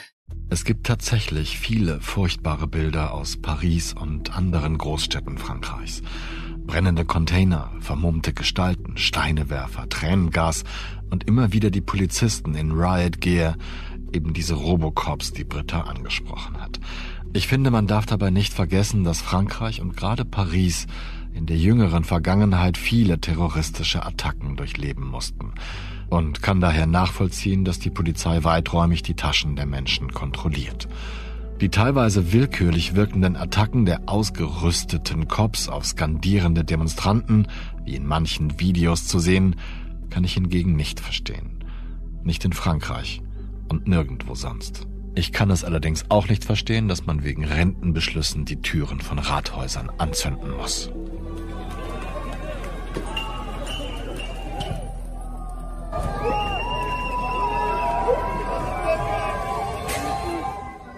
Es 0.51 0.65
gibt 0.65 0.87
tatsächlich 0.87 1.59
viele 1.59 2.01
furchtbare 2.01 2.67
Bilder 2.67 3.15
aus 3.15 3.41
Paris 3.41 3.95
und 3.95 4.37
anderen 4.37 4.77
Großstädten 4.77 5.39
Frankreichs. 5.39 6.03
Brennende 6.59 7.05
Container, 7.05 7.73
vermummte 7.81 8.33
Gestalten, 8.33 8.97
Steinewerfer, 8.97 9.89
Tränengas 9.89 10.65
und 11.11 11.27
immer 11.27 11.53
wieder 11.53 11.71
die 11.71 11.81
Polizisten 11.81 12.55
in 12.55 12.73
Riot 12.73 13.21
Gear, 13.21 13.57
eben 14.13 14.33
diese 14.33 14.55
Robocops, 14.55 15.33
die 15.33 15.45
Britta 15.45 15.83
angesprochen 15.83 16.61
hat. 16.61 16.79
Ich 17.33 17.49
finde, 17.49 17.71
man 17.71 17.87
darf 17.87 18.07
dabei 18.07 18.31
nicht 18.31 18.53
vergessen, 18.53 19.05
dass 19.05 19.23
Frankreich 19.23 19.81
und 19.81 19.97
gerade 19.97 20.25
Paris 20.27 20.87
in 21.35 21.47
der 21.47 21.57
jüngeren 21.57 22.05
Vergangenheit 22.05 22.77
viele 22.77 23.21
terroristische 23.21 24.05
Attacken 24.05 24.57
durchleben 24.57 25.07
mussten 25.07 25.53
und 26.09 26.43
kann 26.43 26.61
daher 26.61 26.87
nachvollziehen, 26.87 27.65
dass 27.65 27.79
die 27.79 27.91
Polizei 27.91 28.45
weiträumig 28.45 29.03
die 29.03 29.15
Taschen 29.15 29.57
der 29.57 29.67
Menschen 29.67 30.13
kontrolliert. 30.13 30.89
Die 31.61 31.69
teilweise 31.69 32.33
willkürlich 32.33 32.97
wirkenden 32.97 33.37
Attacken 33.37 33.87
der 33.87 34.03
ausgerüsteten 34.07 35.29
Cops 35.29 35.69
auf 35.69 35.87
skandierende 35.87 36.65
Demonstranten, 36.65 37.47
wie 37.85 37.95
in 37.95 38.07
manchen 38.07 38.59
Videos 38.59 39.07
zu 39.07 39.21
sehen, 39.21 39.57
kann 40.11 40.25
ich 40.25 40.35
hingegen 40.35 40.77
nicht 40.77 41.01
verstehen. 41.01 41.65
Nicht 42.25 42.45
in 42.45 42.53
Frankreich 42.53 43.23
und 43.69 43.87
nirgendwo 43.87 44.35
sonst. 44.35 44.87
Ich 45.15 45.33
kann 45.33 45.51
es 45.51 45.63
allerdings 45.63 46.07
auch 46.09 46.29
nicht 46.29 46.45
verstehen, 46.45 46.89
dass 46.89 47.07
man 47.07 47.23
wegen 47.23 47.45
Rentenbeschlüssen 47.45 48.45
die 48.45 48.61
Türen 48.61 49.01
von 49.01 49.19
Rathäusern 49.19 49.91
anzünden 49.99 50.57
muss. 50.57 50.91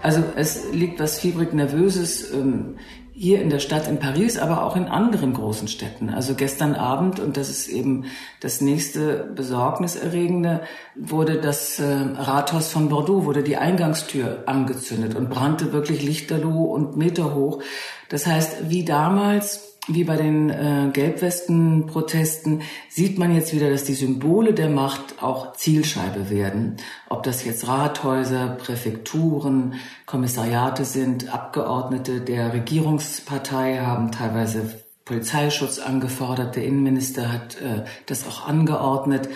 Also 0.04 0.22
es 0.36 0.70
liegt 0.70 1.00
was 1.00 1.18
fiebrig 1.18 1.54
Nervöses 1.54 2.30
ähm, 2.30 2.76
hier 3.14 3.40
in 3.40 3.48
der 3.48 3.58
Stadt 3.58 3.88
in 3.88 3.98
Paris, 3.98 4.36
aber 4.36 4.62
auch 4.64 4.76
in 4.76 4.84
anderen 4.84 5.32
großen 5.32 5.66
Städten. 5.66 6.10
Also 6.10 6.34
gestern 6.34 6.74
Abend, 6.74 7.20
und 7.20 7.38
das 7.38 7.48
ist 7.48 7.68
eben 7.68 8.04
das 8.40 8.60
nächste 8.60 9.32
Besorgniserregende, 9.34 10.60
wurde 10.94 11.40
das 11.40 11.78
äh, 11.78 11.84
Rathaus 11.84 12.68
von 12.68 12.90
Bordeaux, 12.90 13.24
wurde 13.24 13.42
die 13.42 13.56
Eingangstür 13.56 14.42
angezündet 14.44 15.14
und 15.14 15.30
brannte 15.30 15.72
wirklich 15.72 16.02
lichterloh 16.02 16.64
und 16.64 16.98
meterhoch. 16.98 17.62
Das 18.10 18.26
heißt, 18.26 18.68
wie 18.68 18.84
damals 18.84 19.73
wie 19.86 20.04
bei 20.04 20.16
den 20.16 20.48
äh, 20.48 20.90
Gelbwesten-Protesten 20.92 22.62
sieht 22.88 23.18
man 23.18 23.34
jetzt 23.34 23.52
wieder, 23.54 23.70
dass 23.70 23.84
die 23.84 23.94
Symbole 23.94 24.54
der 24.54 24.70
Macht 24.70 25.22
auch 25.22 25.52
Zielscheibe 25.52 26.30
werden. 26.30 26.76
Ob 27.08 27.22
das 27.22 27.44
jetzt 27.44 27.68
Rathäuser, 27.68 28.56
Präfekturen, 28.58 29.74
Kommissariate 30.06 30.84
sind, 30.84 31.32
Abgeordnete 31.32 32.20
der 32.22 32.54
Regierungspartei 32.54 33.78
haben 33.78 34.10
teilweise 34.10 34.82
Polizeischutz 35.04 35.78
angefordert. 35.78 36.56
Der 36.56 36.64
Innenminister 36.64 37.30
hat 37.30 37.60
äh, 37.60 37.84
das 38.06 38.26
auch 38.26 38.46
angeordnet. 38.46 39.28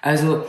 Also 0.00 0.44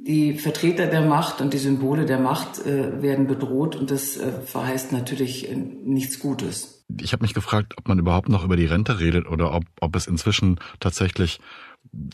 die 0.00 0.38
Vertreter 0.38 0.86
der 0.86 1.02
Macht 1.02 1.42
und 1.42 1.52
die 1.52 1.58
Symbole 1.58 2.06
der 2.06 2.18
Macht 2.18 2.64
äh, 2.64 3.02
werden 3.02 3.26
bedroht 3.26 3.76
und 3.76 3.90
das 3.90 4.16
äh, 4.16 4.32
verheißt 4.46 4.92
natürlich 4.92 5.50
äh, 5.50 5.56
nichts 5.56 6.18
Gutes 6.18 6.71
ich 7.00 7.12
habe 7.12 7.22
mich 7.22 7.34
gefragt, 7.34 7.74
ob 7.78 7.88
man 7.88 7.98
überhaupt 7.98 8.28
noch 8.28 8.44
über 8.44 8.56
die 8.56 8.66
Rente 8.66 8.98
redet 8.98 9.26
oder 9.28 9.52
ob, 9.54 9.64
ob 9.80 9.96
es 9.96 10.06
inzwischen 10.06 10.58
tatsächlich 10.80 11.40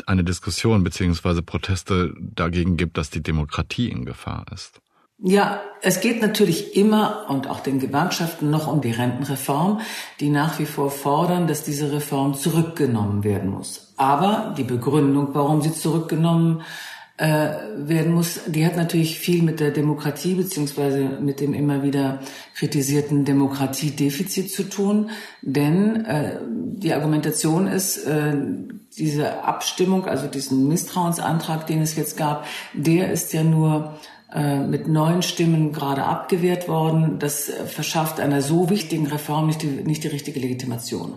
eine 0.06 0.24
Diskussion 0.24 0.82
beziehungsweise 0.82 1.42
Proteste 1.42 2.14
dagegen 2.18 2.76
gibt, 2.76 2.96
dass 2.98 3.10
die 3.10 3.22
Demokratie 3.22 3.88
in 3.88 4.04
Gefahr 4.04 4.46
ist. 4.52 4.80
Ja, 5.20 5.60
es 5.82 6.00
geht 6.00 6.22
natürlich 6.22 6.76
immer 6.76 7.26
und 7.28 7.48
auch 7.48 7.58
den 7.58 7.80
Gewerkschaften 7.80 8.50
noch 8.50 8.68
um 8.68 8.80
die 8.80 8.92
Rentenreform, 8.92 9.80
die 10.20 10.30
nach 10.30 10.60
wie 10.60 10.66
vor 10.66 10.92
fordern, 10.92 11.48
dass 11.48 11.64
diese 11.64 11.90
Reform 11.90 12.34
zurückgenommen 12.34 13.24
werden 13.24 13.50
muss. 13.50 13.94
Aber 13.96 14.54
die 14.56 14.62
Begründung, 14.62 15.30
warum 15.32 15.60
sie 15.60 15.74
zurückgenommen 15.74 16.62
äh, 17.18 17.50
werden 17.76 18.14
muss, 18.14 18.40
die 18.46 18.64
hat 18.64 18.76
natürlich 18.76 19.18
viel 19.18 19.42
mit 19.42 19.58
der 19.58 19.72
Demokratie 19.72 20.34
beziehungsweise 20.34 21.18
mit 21.20 21.40
dem 21.40 21.52
immer 21.52 21.82
wieder 21.82 22.20
kritisierten 22.54 23.24
Demokratiedefizit 23.24 24.52
zu 24.52 24.62
tun. 24.62 25.10
Denn 25.42 26.04
äh, 26.04 26.38
die 26.46 26.94
Argumentation 26.94 27.66
ist, 27.66 27.98
äh, 28.06 28.36
diese 28.96 29.42
Abstimmung, 29.42 30.06
also 30.06 30.28
diesen 30.28 30.68
Misstrauensantrag, 30.68 31.66
den 31.66 31.82
es 31.82 31.96
jetzt 31.96 32.16
gab, 32.16 32.46
der 32.72 33.10
ist 33.10 33.32
ja 33.32 33.42
nur 33.42 33.98
äh, 34.32 34.60
mit 34.60 34.86
neun 34.86 35.22
Stimmen 35.22 35.72
gerade 35.72 36.04
abgewehrt 36.04 36.68
worden. 36.68 37.18
Das 37.18 37.50
verschafft 37.66 38.20
einer 38.20 38.42
so 38.42 38.70
wichtigen 38.70 39.08
Reform 39.08 39.48
nicht 39.48 39.62
die, 39.62 39.66
nicht 39.66 40.04
die 40.04 40.08
richtige 40.08 40.38
Legitimation. 40.38 41.14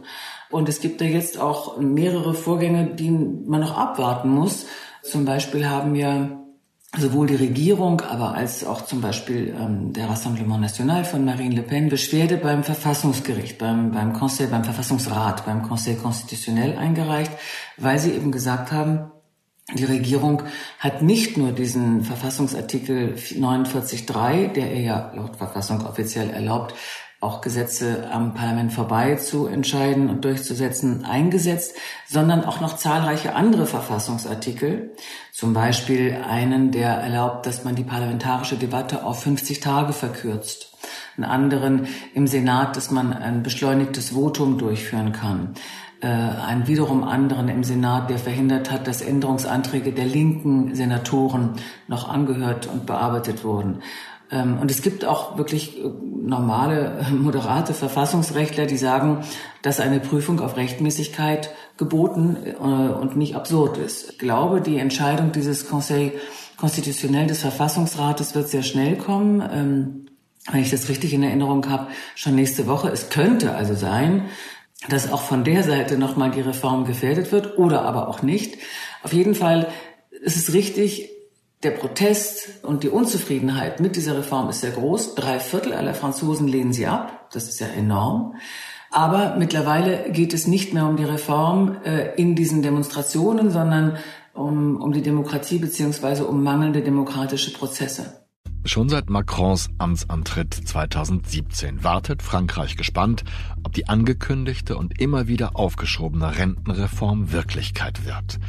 Und 0.50 0.68
es 0.68 0.82
gibt 0.82 1.00
da 1.00 1.06
jetzt 1.06 1.40
auch 1.40 1.78
mehrere 1.78 2.34
Vorgänge, 2.34 2.88
die 2.88 3.12
man 3.12 3.62
noch 3.62 3.78
abwarten 3.78 4.30
muss. 4.30 4.66
Zum 5.04 5.26
Beispiel 5.26 5.68
haben 5.68 5.94
wir 5.94 6.42
sowohl 6.98 7.28
die 7.28 7.36
Regierung, 7.36 8.02
aber 8.02 8.34
als 8.34 8.66
auch 8.66 8.86
zum 8.86 9.02
Beispiel 9.02 9.56
ähm, 9.58 9.94
der 9.94 10.10
Rassemblement 10.10 10.62
National 10.62 11.06
von 11.06 11.24
Marine 11.24 11.56
Le 11.56 11.64
Pen 11.64 11.90
Beschwerde 11.90 12.38
beim 12.38 12.64
Verfassungsgericht, 12.64 13.58
beim, 13.58 13.92
beim 13.92 14.14
Conseil, 14.14 14.48
beim 14.48 14.66
Verfassungsrat, 14.66 15.46
beim 15.46 15.64
Conseil 15.64 15.96
Constitutionnel 15.96 16.78
eingereicht, 16.78 17.32
weil 17.78 17.98
sie 17.98 18.12
eben 18.12 18.32
gesagt 18.32 18.72
haben, 18.74 19.12
die 19.74 19.86
Regierung 19.86 20.44
hat 20.80 21.02
nicht 21.02 21.38
nur 21.38 21.54
diesen 21.54 22.04
Verfassungsartikel 22.04 23.16
49.3, 23.16 24.52
der 24.52 24.74
ihr 24.74 24.82
ja 24.82 25.14
laut 25.16 25.38
Verfassung 25.38 25.86
offiziell 25.86 26.30
erlaubt, 26.30 26.76
auch 27.22 27.42
Gesetze 27.42 28.10
am 28.12 28.34
Parlament 28.34 28.74
vorbei 28.74 29.16
zu 29.16 29.46
entscheiden 29.46 30.10
und 30.10 30.26
durchzusetzen, 30.26 31.06
eingesetzt, 31.06 31.76
sondern 32.08 32.44
auch 32.44 32.62
noch 32.62 32.76
zahlreiche 32.76 33.36
andere 33.36 33.68
Verfassungsartikel, 33.68 34.96
zum 35.32 35.54
Beispiel 35.54 36.18
einen, 36.28 36.72
der 36.72 36.90
erlaubt, 36.90 37.46
dass 37.46 37.64
man 37.64 37.76
die 37.76 37.84
parlamentarische 37.84 38.58
Debatte 38.58 39.06
auf 39.06 39.22
50 39.22 39.60
Tage 39.60 39.94
verkürzt, 39.94 40.76
einen 41.16 41.26
anderen 41.26 41.88
im 42.16 42.26
Senat, 42.26 42.76
dass 42.76 42.90
man 42.90 43.14
ein 43.14 43.44
beschleunigtes 43.44 44.10
Votum 44.10 44.58
durchführen 44.58 45.12
kann, 45.12 45.54
äh, 46.02 46.08
einen 46.08 46.66
wiederum 46.66 47.04
anderen 47.04 47.50
im 47.50 47.64
Senat, 47.64 48.10
der 48.10 48.18
verhindert 48.18 48.72
hat, 48.72 48.88
dass 48.88 49.04
Änderungsanträge 49.04 49.92
der 49.92 50.06
linken 50.06 50.74
Senatoren 50.74 51.52
noch 51.88 52.10
angehört 52.10 52.66
und 52.66 52.88
bearbeitet 52.88 53.44
wurden. 53.44 53.84
Ähm, 54.32 54.60
und 54.60 54.72
es 54.72 54.82
gibt 54.82 55.06
auch 55.06 55.38
wirklich 55.38 55.78
äh, 55.78 55.90
normale, 56.24 57.06
moderate 57.12 57.74
Verfassungsrechtler, 57.74 58.66
die 58.66 58.78
sagen, 58.78 59.24
dass 59.62 59.80
eine 59.80 60.00
Prüfung 60.00 60.40
auf 60.40 60.58
Rechtmäßigkeit 60.58 61.52
geboten 61.78 62.38
äh, 62.46 62.64
und 62.64 63.18
nicht 63.18 63.36
absurd 63.36 63.78
ist. 63.78 64.12
Ich 64.12 64.20
glaube, 64.20 64.62
die 64.62 64.78
Entscheidung 64.78 65.32
dieses 65.32 65.68
Conseil 65.68 66.14
konstitutionell 66.58 67.28
des 67.28 67.42
Verfassungsrates 67.42 68.36
wird 68.36 68.50
sehr 68.50 68.64
schnell 68.64 68.98
kommen. 68.98 69.42
Ähm, 69.52 70.06
wenn 70.52 70.62
ich 70.62 70.72
das 70.72 70.90
richtig 70.90 71.14
in 71.14 71.24
Erinnerung 71.24 71.70
habe, 71.70 71.88
schon 72.16 72.36
nächste 72.36 72.66
Woche. 72.68 72.90
Es 72.90 73.10
könnte 73.10 73.54
also 73.54 73.76
sein, 73.76 74.26
dass 74.90 75.12
auch 75.12 75.22
von 75.22 75.44
der 75.44 75.64
Seite 75.64 75.98
nochmal 75.98 76.32
die 76.32 76.42
Reform 76.42 76.86
gefährdet 76.86 77.32
wird 77.32 77.60
oder 77.60 77.84
aber 77.84 78.08
auch 78.08 78.24
nicht. 78.24 78.58
Auf 79.04 79.14
jeden 79.14 79.36
Fall 79.36 79.68
ist 80.10 80.38
es 80.38 80.54
richtig, 80.54 81.10
der 81.64 81.72
Protest 81.72 82.64
und 82.64 82.84
die 82.84 82.90
Unzufriedenheit 82.90 83.80
mit 83.80 83.96
dieser 83.96 84.18
Reform 84.18 84.50
ist 84.50 84.62
sehr 84.62 84.72
groß. 84.72 85.16
Drei 85.16 85.40
Viertel 85.40 85.74
aller 85.74 85.94
Franzosen 85.94 86.48
lehnen 86.48 86.74
sie 86.74 86.88
ab. 86.88 87.30
Das 87.32 87.48
ist 87.48 87.60
ja 87.60 87.68
enorm. 87.68 88.36
Aber 88.90 89.36
mittlerweile 89.38 90.12
geht 90.12 90.34
es 90.34 90.48
nicht 90.48 90.74
mehr 90.74 90.86
um 90.86 90.98
die 90.98 91.04
Reform 91.04 91.78
äh, 91.86 92.14
in 92.16 92.36
diesen 92.36 92.62
Demonstrationen, 92.62 93.52
sondern 93.52 93.98
um, 94.34 94.82
um 94.82 94.92
die 94.92 95.02
Demokratie 95.02 95.60
beziehungsweise 95.60 96.26
um 96.26 96.44
mangelnde 96.44 96.82
demokratische 96.82 97.54
Prozesse. 97.54 98.22
Schon 98.64 98.90
seit 98.90 99.10
Macrons 99.10 99.70
Amtsantritt 99.80 100.54
2017 100.54 101.84
wartet 101.84 102.22
Frankreich 102.22 102.78
gespannt, 102.78 103.24
ob 103.64 103.74
die 103.74 103.88
angekündigte 103.88 104.78
und 104.78 105.02
immer 105.02 105.28
wieder 105.28 105.56
aufgeschobene 105.56 106.38
Rentenreform 106.38 107.32
Wirklichkeit 107.32 108.06
wird. 108.06 108.40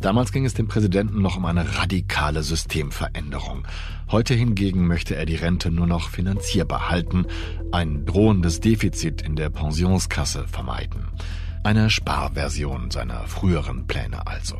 Damals 0.00 0.30
ging 0.30 0.44
es 0.44 0.54
dem 0.54 0.68
Präsidenten 0.68 1.20
noch 1.20 1.36
um 1.36 1.44
eine 1.44 1.78
radikale 1.78 2.42
Systemveränderung. 2.42 3.66
Heute 4.10 4.34
hingegen 4.34 4.86
möchte 4.86 5.16
er 5.16 5.26
die 5.26 5.34
Rente 5.34 5.70
nur 5.70 5.86
noch 5.86 6.08
finanzierbar 6.08 6.88
halten, 6.88 7.26
ein 7.72 8.06
drohendes 8.06 8.60
Defizit 8.60 9.22
in 9.22 9.34
der 9.34 9.50
Pensionskasse 9.50 10.46
vermeiden. 10.46 11.08
Eine 11.64 11.90
Sparversion 11.90 12.90
seiner 12.92 13.26
früheren 13.26 13.86
Pläne 13.86 14.26
also. 14.26 14.56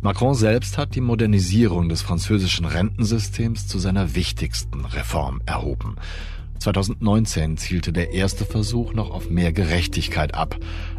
Macron 0.00 0.34
selbst 0.34 0.78
hat 0.78 0.94
die 0.94 1.00
Modernisierung 1.00 1.88
des 1.88 2.02
französischen 2.02 2.64
Rentensystems 2.64 3.66
zu 3.66 3.78
seiner 3.78 4.14
wichtigsten 4.14 4.84
Reform 4.84 5.40
erhoben. 5.46 5.96
2019 6.58 7.58
zielte 7.58 7.92
der 7.92 8.12
erste 8.12 8.44
Versuch 8.44 8.94
noch 8.94 9.10
auf 9.10 9.28
mehr 9.28 9.52
Gerechtigkeit 9.52 10.34
ab. 10.34 10.56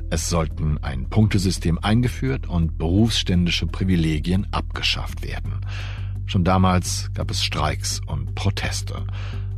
Es 0.09 0.29
sollten 0.29 0.77
ein 0.83 1.09
Punktesystem 1.09 1.79
eingeführt 1.79 2.47
und 2.47 2.77
berufsständische 2.77 3.65
Privilegien 3.65 4.47
abgeschafft 4.51 5.23
werden. 5.23 5.61
Schon 6.25 6.43
damals 6.43 7.09
gab 7.13 7.31
es 7.31 7.43
Streiks 7.43 8.01
und 8.05 8.35
Proteste. 8.35 9.05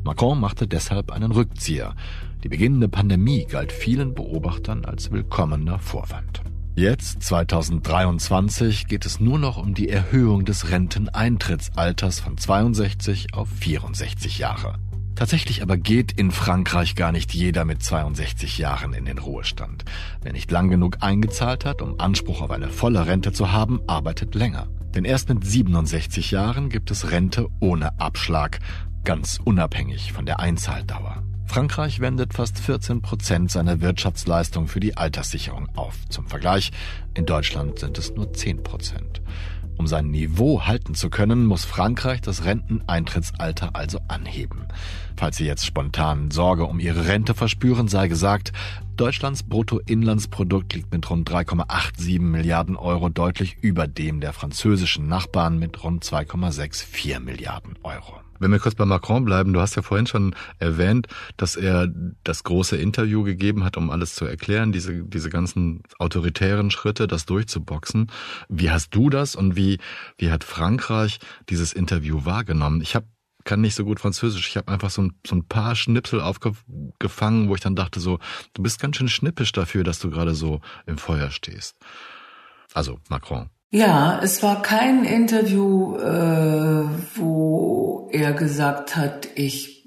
Macron 0.03 0.39
machte 0.39 0.67
deshalb 0.67 1.11
einen 1.11 1.31
Rückzieher. 1.31 1.95
Die 2.43 2.49
beginnende 2.49 2.87
Pandemie 2.87 3.45
galt 3.45 3.71
vielen 3.71 4.13
Beobachtern 4.13 4.85
als 4.85 5.11
willkommener 5.11 5.79
Vorwand. 5.79 6.41
Jetzt, 6.75 7.23
2023, 7.23 8.87
geht 8.87 9.05
es 9.05 9.19
nur 9.19 9.39
noch 9.39 9.57
um 9.57 9.73
die 9.73 9.89
Erhöhung 9.89 10.45
des 10.45 10.69
Renteneintrittsalters 10.69 12.19
von 12.19 12.37
62 12.37 13.33
auf 13.33 13.49
64 13.49 14.37
Jahre. 14.37 14.75
Tatsächlich 15.17 15.63
aber 15.63 15.77
geht 15.77 16.11
in 16.11 16.29
Frankreich 16.29 16.93
gar 16.93 17.11
nicht 17.11 17.33
jeder 17.33 17.65
mit 17.65 17.81
62 17.81 18.59
Jahren 18.59 18.93
in 18.93 19.05
den 19.05 19.17
Ruhestand. 19.17 19.83
Wer 20.21 20.31
nicht 20.31 20.51
lang 20.51 20.69
genug 20.69 20.97
eingezahlt 21.01 21.65
hat, 21.65 21.81
um 21.81 21.99
Anspruch 21.99 22.41
auf 22.41 22.51
eine 22.51 22.69
volle 22.69 23.07
Rente 23.07 23.33
zu 23.33 23.51
haben, 23.51 23.81
arbeitet 23.87 24.35
länger. 24.35 24.67
Denn 24.93 25.05
erst 25.05 25.29
mit 25.29 25.43
67 25.43 26.29
Jahren 26.29 26.69
gibt 26.69 26.91
es 26.91 27.09
Rente 27.09 27.47
ohne 27.59 27.99
Abschlag, 27.99 28.59
ganz 29.05 29.39
unabhängig 29.43 30.13
von 30.13 30.27
der 30.27 30.39
Einzahldauer. 30.39 31.23
Frankreich 31.47 31.99
wendet 31.99 32.35
fast 32.35 32.59
14 32.59 33.01
Prozent 33.01 33.49
seiner 33.49 33.81
Wirtschaftsleistung 33.81 34.67
für 34.67 34.79
die 34.79 34.97
Alterssicherung 34.97 35.67
auf. 35.75 35.95
Zum 36.09 36.27
Vergleich, 36.27 36.71
in 37.15 37.25
Deutschland 37.25 37.79
sind 37.79 37.97
es 37.97 38.13
nur 38.13 38.33
10 38.33 38.61
Prozent. 38.61 39.23
Um 39.77 39.85
sein 39.85 40.09
Niveau 40.09 40.65
halten 40.65 40.95
zu 40.95 41.09
können, 41.09 41.45
muss 41.45 41.63
Frankreich 41.63 42.21
das 42.21 42.45
Renteneintrittsalter 42.45 43.71
also 43.73 43.99
anheben. 44.07 44.65
Falls 45.15 45.37
Sie 45.37 45.45
jetzt 45.45 45.65
spontan 45.65 46.31
Sorge 46.31 46.65
um 46.65 46.79
Ihre 46.79 47.07
Rente 47.07 47.35
verspüren, 47.35 47.87
sei 47.87 48.07
gesagt, 48.07 48.53
Deutschlands 48.97 49.43
Bruttoinlandsprodukt 49.43 50.73
liegt 50.73 50.91
mit 50.91 51.07
rund 51.09 51.29
3,87 51.29 52.19
Milliarden 52.19 52.75
Euro 52.75 53.09
deutlich 53.09 53.57
über 53.61 53.87
dem 53.87 54.21
der 54.21 54.33
französischen 54.33 55.07
Nachbarn 55.07 55.59
mit 55.59 55.83
rund 55.83 56.03
2,64 56.03 57.19
Milliarden 57.19 57.75
Euro. 57.83 58.19
Wenn 58.39 58.51
wir 58.51 58.59
kurz 58.59 58.73
bei 58.73 58.85
Macron 58.85 59.23
bleiben, 59.23 59.53
du 59.53 59.61
hast 59.61 59.75
ja 59.75 59.83
vorhin 59.83 60.07
schon 60.07 60.35
erwähnt, 60.57 61.07
dass 61.37 61.55
er 61.55 61.87
das 62.23 62.43
große 62.43 62.75
Interview 62.75 63.23
gegeben 63.23 63.63
hat, 63.63 63.77
um 63.77 63.91
alles 63.91 64.15
zu 64.15 64.25
erklären, 64.25 64.71
diese, 64.71 65.03
diese 65.03 65.29
ganzen 65.29 65.83
autoritären 65.99 66.71
Schritte, 66.71 67.07
das 67.07 67.25
durchzuboxen. 67.25 68.11
Wie 68.49 68.71
hast 68.71 68.95
du 68.95 69.09
das 69.11 69.35
und 69.35 69.55
wie, 69.55 69.77
wie 70.17 70.31
hat 70.31 70.43
Frankreich 70.43 71.19
dieses 71.49 71.73
Interview 71.73 72.25
wahrgenommen? 72.25 72.81
Ich 72.81 72.95
habe 72.95 73.05
kann 73.47 73.61
nicht 73.61 73.73
so 73.73 73.85
gut 73.85 73.99
Französisch. 73.99 74.49
Ich 74.49 74.57
habe 74.57 74.71
einfach 74.71 74.91
so 74.91 75.01
ein, 75.01 75.13
so 75.25 75.35
ein 75.35 75.47
paar 75.47 75.75
Schnipsel 75.75 76.21
aufgefangen, 76.21 77.49
wo 77.49 77.55
ich 77.55 77.61
dann 77.61 77.75
dachte 77.75 77.99
so, 77.99 78.19
du 78.53 78.61
bist 78.61 78.79
ganz 78.79 78.97
schön 78.97 79.07
schnippisch 79.07 79.51
dafür, 79.53 79.83
dass 79.83 79.99
du 79.99 80.11
gerade 80.11 80.35
so 80.35 80.61
im 80.85 80.99
Feuer 80.99 81.31
stehst. 81.31 81.77
Also 82.73 82.99
Macron. 83.09 83.49
Ja, 83.71 84.19
es 84.21 84.43
war 84.43 84.61
kein 84.61 85.03
Interview, 85.03 85.97
äh, 85.97 86.85
wo 87.15 88.09
er 88.11 88.33
gesagt 88.33 88.95
hat, 88.95 89.27
ich 89.35 89.77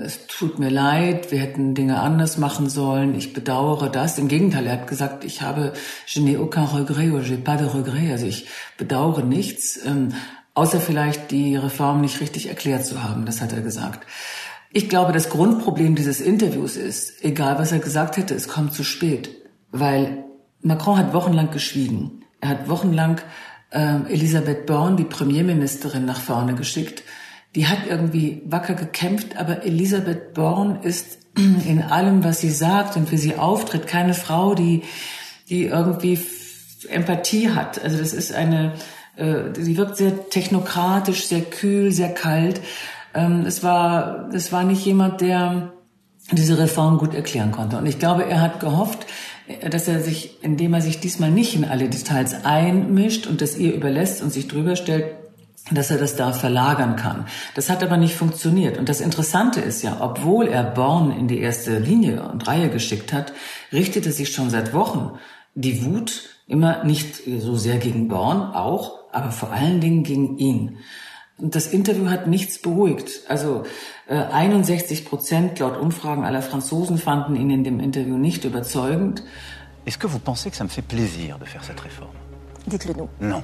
es 0.00 0.28
tut 0.28 0.60
mir 0.60 0.70
leid, 0.70 1.32
wir 1.32 1.40
hätten 1.40 1.74
Dinge 1.74 2.00
anders 2.00 2.38
machen 2.38 2.70
sollen, 2.70 3.16
ich 3.16 3.32
bedauere 3.32 3.88
das. 3.90 4.16
Im 4.16 4.28
Gegenteil, 4.28 4.66
er 4.66 4.74
hat 4.74 4.86
gesagt, 4.86 5.24
ich 5.24 5.42
habe, 5.42 5.72
je 6.06 6.22
n'ai 6.22 6.38
aucun 6.38 6.66
regret 6.66 7.12
ou 7.12 7.20
j'ai 7.20 7.36
pas 7.36 7.56
de 7.56 7.66
regret, 7.66 8.12
also 8.12 8.26
ich 8.26 8.46
bedauere 8.76 9.24
nichts. 9.24 9.84
Ähm, 9.84 10.14
außer 10.58 10.80
vielleicht 10.80 11.30
die 11.30 11.54
Reform 11.54 12.00
nicht 12.00 12.20
richtig 12.20 12.48
erklärt 12.48 12.84
zu 12.84 13.02
haben. 13.02 13.24
Das 13.24 13.40
hat 13.40 13.52
er 13.52 13.60
gesagt. 13.60 14.04
Ich 14.72 14.88
glaube, 14.88 15.12
das 15.12 15.30
Grundproblem 15.30 15.94
dieses 15.94 16.20
Interviews 16.20 16.76
ist, 16.76 17.24
egal 17.24 17.58
was 17.60 17.70
er 17.70 17.78
gesagt 17.78 18.16
hätte, 18.16 18.34
es 18.34 18.48
kommt 18.48 18.74
zu 18.74 18.82
spät, 18.82 19.30
weil 19.70 20.24
Macron 20.60 20.98
hat 20.98 21.14
wochenlang 21.14 21.52
geschwiegen. 21.52 22.24
Er 22.40 22.48
hat 22.50 22.68
wochenlang 22.68 23.20
äh, 23.70 24.00
Elisabeth 24.12 24.66
Born, 24.66 24.96
die 24.96 25.04
Premierministerin, 25.04 26.04
nach 26.04 26.20
vorne 26.20 26.54
geschickt. 26.54 27.04
Die 27.54 27.68
hat 27.68 27.86
irgendwie 27.88 28.42
wacker 28.44 28.74
gekämpft, 28.74 29.38
aber 29.38 29.64
Elisabeth 29.64 30.34
Born 30.34 30.82
ist 30.82 31.18
in 31.36 31.82
allem, 31.82 32.24
was 32.24 32.40
sie 32.40 32.50
sagt 32.50 32.96
und 32.96 33.12
wie 33.12 33.16
sie 33.16 33.36
auftritt, 33.36 33.86
keine 33.86 34.12
Frau, 34.12 34.56
die, 34.56 34.82
die 35.48 35.66
irgendwie 35.66 36.18
Empathie 36.88 37.50
hat. 37.50 37.80
Also 37.80 37.96
das 37.96 38.12
ist 38.12 38.32
eine 38.32 38.74
sie 39.18 39.76
wirkt 39.76 39.96
sehr 39.96 40.28
technokratisch, 40.30 41.26
sehr 41.26 41.40
kühl, 41.40 41.92
sehr 41.92 42.14
kalt. 42.14 42.60
Ähm, 43.14 43.44
es 43.46 43.62
war, 43.62 44.28
es 44.32 44.52
war 44.52 44.64
nicht 44.64 44.84
jemand, 44.84 45.20
der 45.20 45.72
diese 46.30 46.58
Reform 46.58 46.98
gut 46.98 47.14
erklären 47.14 47.52
konnte. 47.52 47.78
Und 47.78 47.86
ich 47.86 47.98
glaube, 47.98 48.26
er 48.26 48.40
hat 48.40 48.60
gehofft, 48.60 49.06
dass 49.70 49.88
er 49.88 50.00
sich, 50.00 50.42
indem 50.42 50.74
er 50.74 50.82
sich 50.82 51.00
diesmal 51.00 51.30
nicht 51.30 51.54
in 51.54 51.64
alle 51.64 51.88
Details 51.88 52.44
einmischt 52.44 53.26
und 53.26 53.40
das 53.40 53.56
ihr 53.56 53.74
überlässt 53.74 54.22
und 54.22 54.32
sich 54.32 54.46
drüber 54.46 54.76
stellt, 54.76 55.14
dass 55.70 55.90
er 55.90 55.98
das 55.98 56.16
da 56.16 56.32
verlagern 56.32 56.96
kann. 56.96 57.26
Das 57.54 57.70
hat 57.70 57.82
aber 57.82 57.96
nicht 57.96 58.14
funktioniert. 58.14 58.78
Und 58.78 58.88
das 58.88 59.00
Interessante 59.00 59.60
ist 59.60 59.82
ja, 59.82 59.98
obwohl 60.00 60.48
er 60.48 60.64
Born 60.64 61.10
in 61.10 61.28
die 61.28 61.40
erste 61.40 61.78
Linie 61.78 62.28
und 62.28 62.46
Reihe 62.46 62.70
geschickt 62.70 63.12
hat, 63.12 63.32
richtete 63.72 64.12
sich 64.12 64.32
schon 64.32 64.50
seit 64.50 64.72
Wochen 64.72 65.18
die 65.54 65.84
Wut 65.84 66.30
immer 66.46 66.84
nicht 66.84 67.22
so 67.40 67.56
sehr 67.56 67.78
gegen 67.78 68.08
Born, 68.08 68.40
auch, 68.54 68.97
aber 69.12 69.30
vor 69.30 69.50
allen 69.50 69.80
Dingen 69.80 70.02
gegen 70.02 70.38
ihn. 70.38 70.78
Und 71.38 71.54
das 71.54 71.68
Interview 71.68 72.08
hat 72.08 72.26
nichts 72.26 72.60
beruhigt. 72.60 73.08
Also 73.28 73.62
äh, 74.08 74.16
61 74.16 75.04
Prozent 75.04 75.58
laut 75.60 75.76
Umfragen 75.78 76.24
aller 76.24 76.42
Franzosen 76.42 76.98
fanden 76.98 77.36
ihn 77.36 77.50
in 77.50 77.64
dem 77.64 77.80
Interview 77.80 78.16
nicht 78.16 78.44
überzeugend. 78.44 79.22
Est-ce 79.86 79.98
que 79.98 80.08
vous 80.08 80.18
pensez 80.18 80.50
que 80.50 80.56
ça 80.56 80.64
me 80.64 80.68
fait 80.68 80.82
plaisir 80.82 81.38
de 81.38 81.44
faire 81.44 81.62
cette 81.62 81.80
réforme? 81.80 82.10
Dites-le 82.66 82.94
nous. 82.94 83.08
Non. 83.20 83.42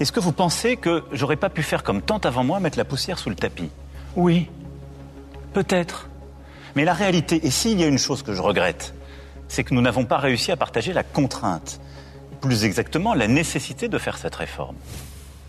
Est-ce 0.00 0.12
que 0.12 0.20
vous 0.20 0.32
pensez 0.32 0.76
que 0.76 1.04
j'aurais 1.12 1.36
pas 1.36 1.48
pu 1.48 1.62
faire 1.62 1.82
comme 1.82 2.02
tant 2.02 2.18
avant 2.18 2.44
moi, 2.44 2.58
mettre 2.58 2.76
la 2.76 2.84
poussière 2.84 3.18
sous 3.18 3.30
le 3.30 3.36
tapis? 3.36 3.70
Oui, 4.16 4.48
peut-être. 5.52 6.08
Mais 6.74 6.84
la 6.84 6.92
réalité, 6.92 7.46
et 7.46 7.50
s'il 7.50 7.80
y 7.80 7.84
a 7.84 7.86
une 7.86 7.98
chose 7.98 8.22
que 8.22 8.34
je 8.34 8.42
regrette, 8.42 8.94
c'est 9.48 9.64
que 9.64 9.74
nous 9.74 9.80
n'avons 9.80 10.04
pas 10.04 10.18
réussi 10.18 10.52
à 10.52 10.56
partager 10.56 10.92
la 10.92 11.02
contrainte 11.02 11.80
plus 12.40 12.64
exactement 12.64 13.14
la 13.14 13.28
nécessité 13.28 13.88
de 13.88 13.98
faire 13.98 14.18
cette 14.18 14.36
réforme. 14.36 14.76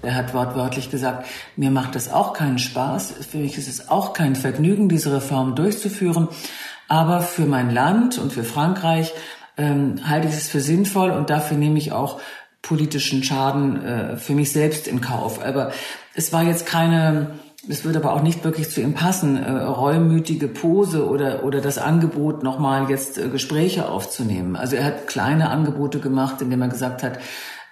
Er 0.03 0.15
hat 0.15 0.33
wortwörtlich 0.33 0.89
gesagt, 0.89 1.27
mir 1.55 1.69
macht 1.69 1.95
es 1.95 2.11
auch 2.11 2.33
keinen 2.33 2.57
Spaß, 2.57 3.13
für 3.29 3.37
mich 3.37 3.57
ist 3.57 3.67
es 3.67 3.89
auch 3.89 4.13
kein 4.13 4.35
Vergnügen, 4.35 4.89
diese 4.89 5.13
Reform 5.13 5.55
durchzuführen, 5.55 6.27
aber 6.87 7.21
für 7.21 7.45
mein 7.45 7.69
Land 7.69 8.17
und 8.17 8.33
für 8.33 8.43
Frankreich 8.43 9.13
ähm, 9.57 10.01
halte 10.03 10.27
ich 10.27 10.33
es 10.33 10.49
für 10.49 10.59
sinnvoll 10.59 11.11
und 11.11 11.29
dafür 11.29 11.57
nehme 11.57 11.77
ich 11.77 11.91
auch 11.91 12.19
politischen 12.63 13.23
Schaden 13.23 13.83
äh, 13.83 14.17
für 14.17 14.33
mich 14.33 14.51
selbst 14.51 14.87
in 14.87 15.01
Kauf. 15.01 15.43
Aber 15.43 15.71
es 16.15 16.33
war 16.33 16.43
jetzt 16.43 16.65
keine 16.65 17.39
es 17.69 17.85
würde 17.85 17.99
aber 17.99 18.13
auch 18.13 18.23
nicht 18.23 18.43
wirklich 18.43 18.69
zu 18.69 18.81
ihm 18.81 18.93
passen, 18.93 19.37
äh, 19.37 19.51
reumütige 19.51 20.47
Pose 20.47 21.07
oder, 21.07 21.43
oder 21.43 21.61
das 21.61 21.77
Angebot, 21.77 22.43
nochmal 22.43 22.89
jetzt 22.89 23.17
äh, 23.17 23.29
Gespräche 23.29 23.87
aufzunehmen. 23.87 24.55
Also 24.55 24.75
er 24.75 24.85
hat 24.85 25.07
kleine 25.07 25.49
Angebote 25.49 25.99
gemacht, 25.99 26.41
indem 26.41 26.61
er 26.63 26.69
gesagt 26.69 27.03
hat, 27.03 27.19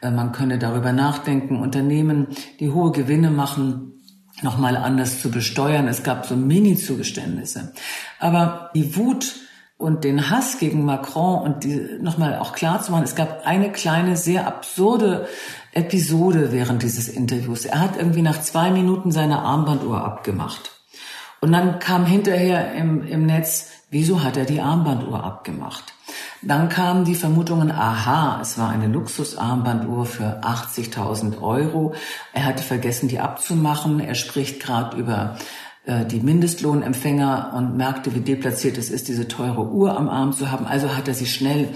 äh, 0.01 0.11
man 0.11 0.31
könne 0.31 0.59
darüber 0.59 0.91
nachdenken, 0.91 1.59
Unternehmen, 1.59 2.27
die 2.59 2.69
hohe 2.69 2.91
Gewinne 2.91 3.31
machen, 3.31 3.93
nochmal 4.41 4.77
anders 4.77 5.21
zu 5.21 5.31
besteuern. 5.31 5.87
Es 5.87 6.03
gab 6.03 6.27
so 6.27 6.35
Mini-Zugeständnisse. 6.35 7.73
Aber 8.19 8.69
die 8.75 8.95
Wut 8.95 9.35
und 9.77 10.03
den 10.03 10.29
Hass 10.29 10.59
gegen 10.59 10.85
Macron 10.85 11.41
und 11.41 11.63
die 11.63 11.97
nochmal 12.01 12.37
auch 12.37 12.53
klar 12.53 12.81
zu 12.81 12.91
machen, 12.91 13.05
es 13.05 13.15
gab 13.15 13.45
eine 13.45 13.71
kleine, 13.71 14.17
sehr 14.17 14.45
absurde 14.45 15.27
Episode 15.73 16.51
während 16.51 16.83
dieses 16.83 17.07
Interviews. 17.07 17.65
Er 17.65 17.81
hat 17.81 17.97
irgendwie 17.97 18.21
nach 18.21 18.41
zwei 18.41 18.71
Minuten 18.71 19.11
seine 19.11 19.39
Armbanduhr 19.39 20.03
abgemacht. 20.03 20.71
Und 21.41 21.51
dann 21.51 21.79
kam 21.79 22.05
hinterher 22.05 22.73
im, 22.73 23.05
im 23.07 23.25
Netz, 23.25 23.69
wieso 23.89 24.23
hat 24.23 24.35
er 24.35 24.45
die 24.45 24.61
Armbanduhr 24.61 25.23
abgemacht? 25.23 25.93
Dann 26.41 26.69
kamen 26.69 27.05
die 27.05 27.15
Vermutungen, 27.15 27.71
aha, 27.71 28.39
es 28.41 28.57
war 28.57 28.69
eine 28.69 28.87
Luxusarmbanduhr 28.87 30.05
für 30.05 30.41
80.000 30.41 31.41
Euro. 31.41 31.93
Er 32.33 32.45
hatte 32.45 32.63
vergessen, 32.63 33.09
die 33.09 33.19
abzumachen. 33.19 33.99
Er 33.99 34.15
spricht 34.15 34.61
gerade 34.61 34.97
über 34.97 35.37
äh, 35.85 36.05
die 36.05 36.19
Mindestlohnempfänger 36.19 37.51
und 37.55 37.75
merkte, 37.75 38.15
wie 38.15 38.21
deplatziert 38.21 38.77
es 38.77 38.89
ist, 38.89 39.07
diese 39.07 39.27
teure 39.27 39.67
Uhr 39.67 39.97
am 39.97 40.09
Arm 40.09 40.33
zu 40.33 40.51
haben. 40.51 40.65
Also 40.65 40.95
hat 40.95 41.07
er 41.07 41.13
sie 41.13 41.25
schnell 41.25 41.69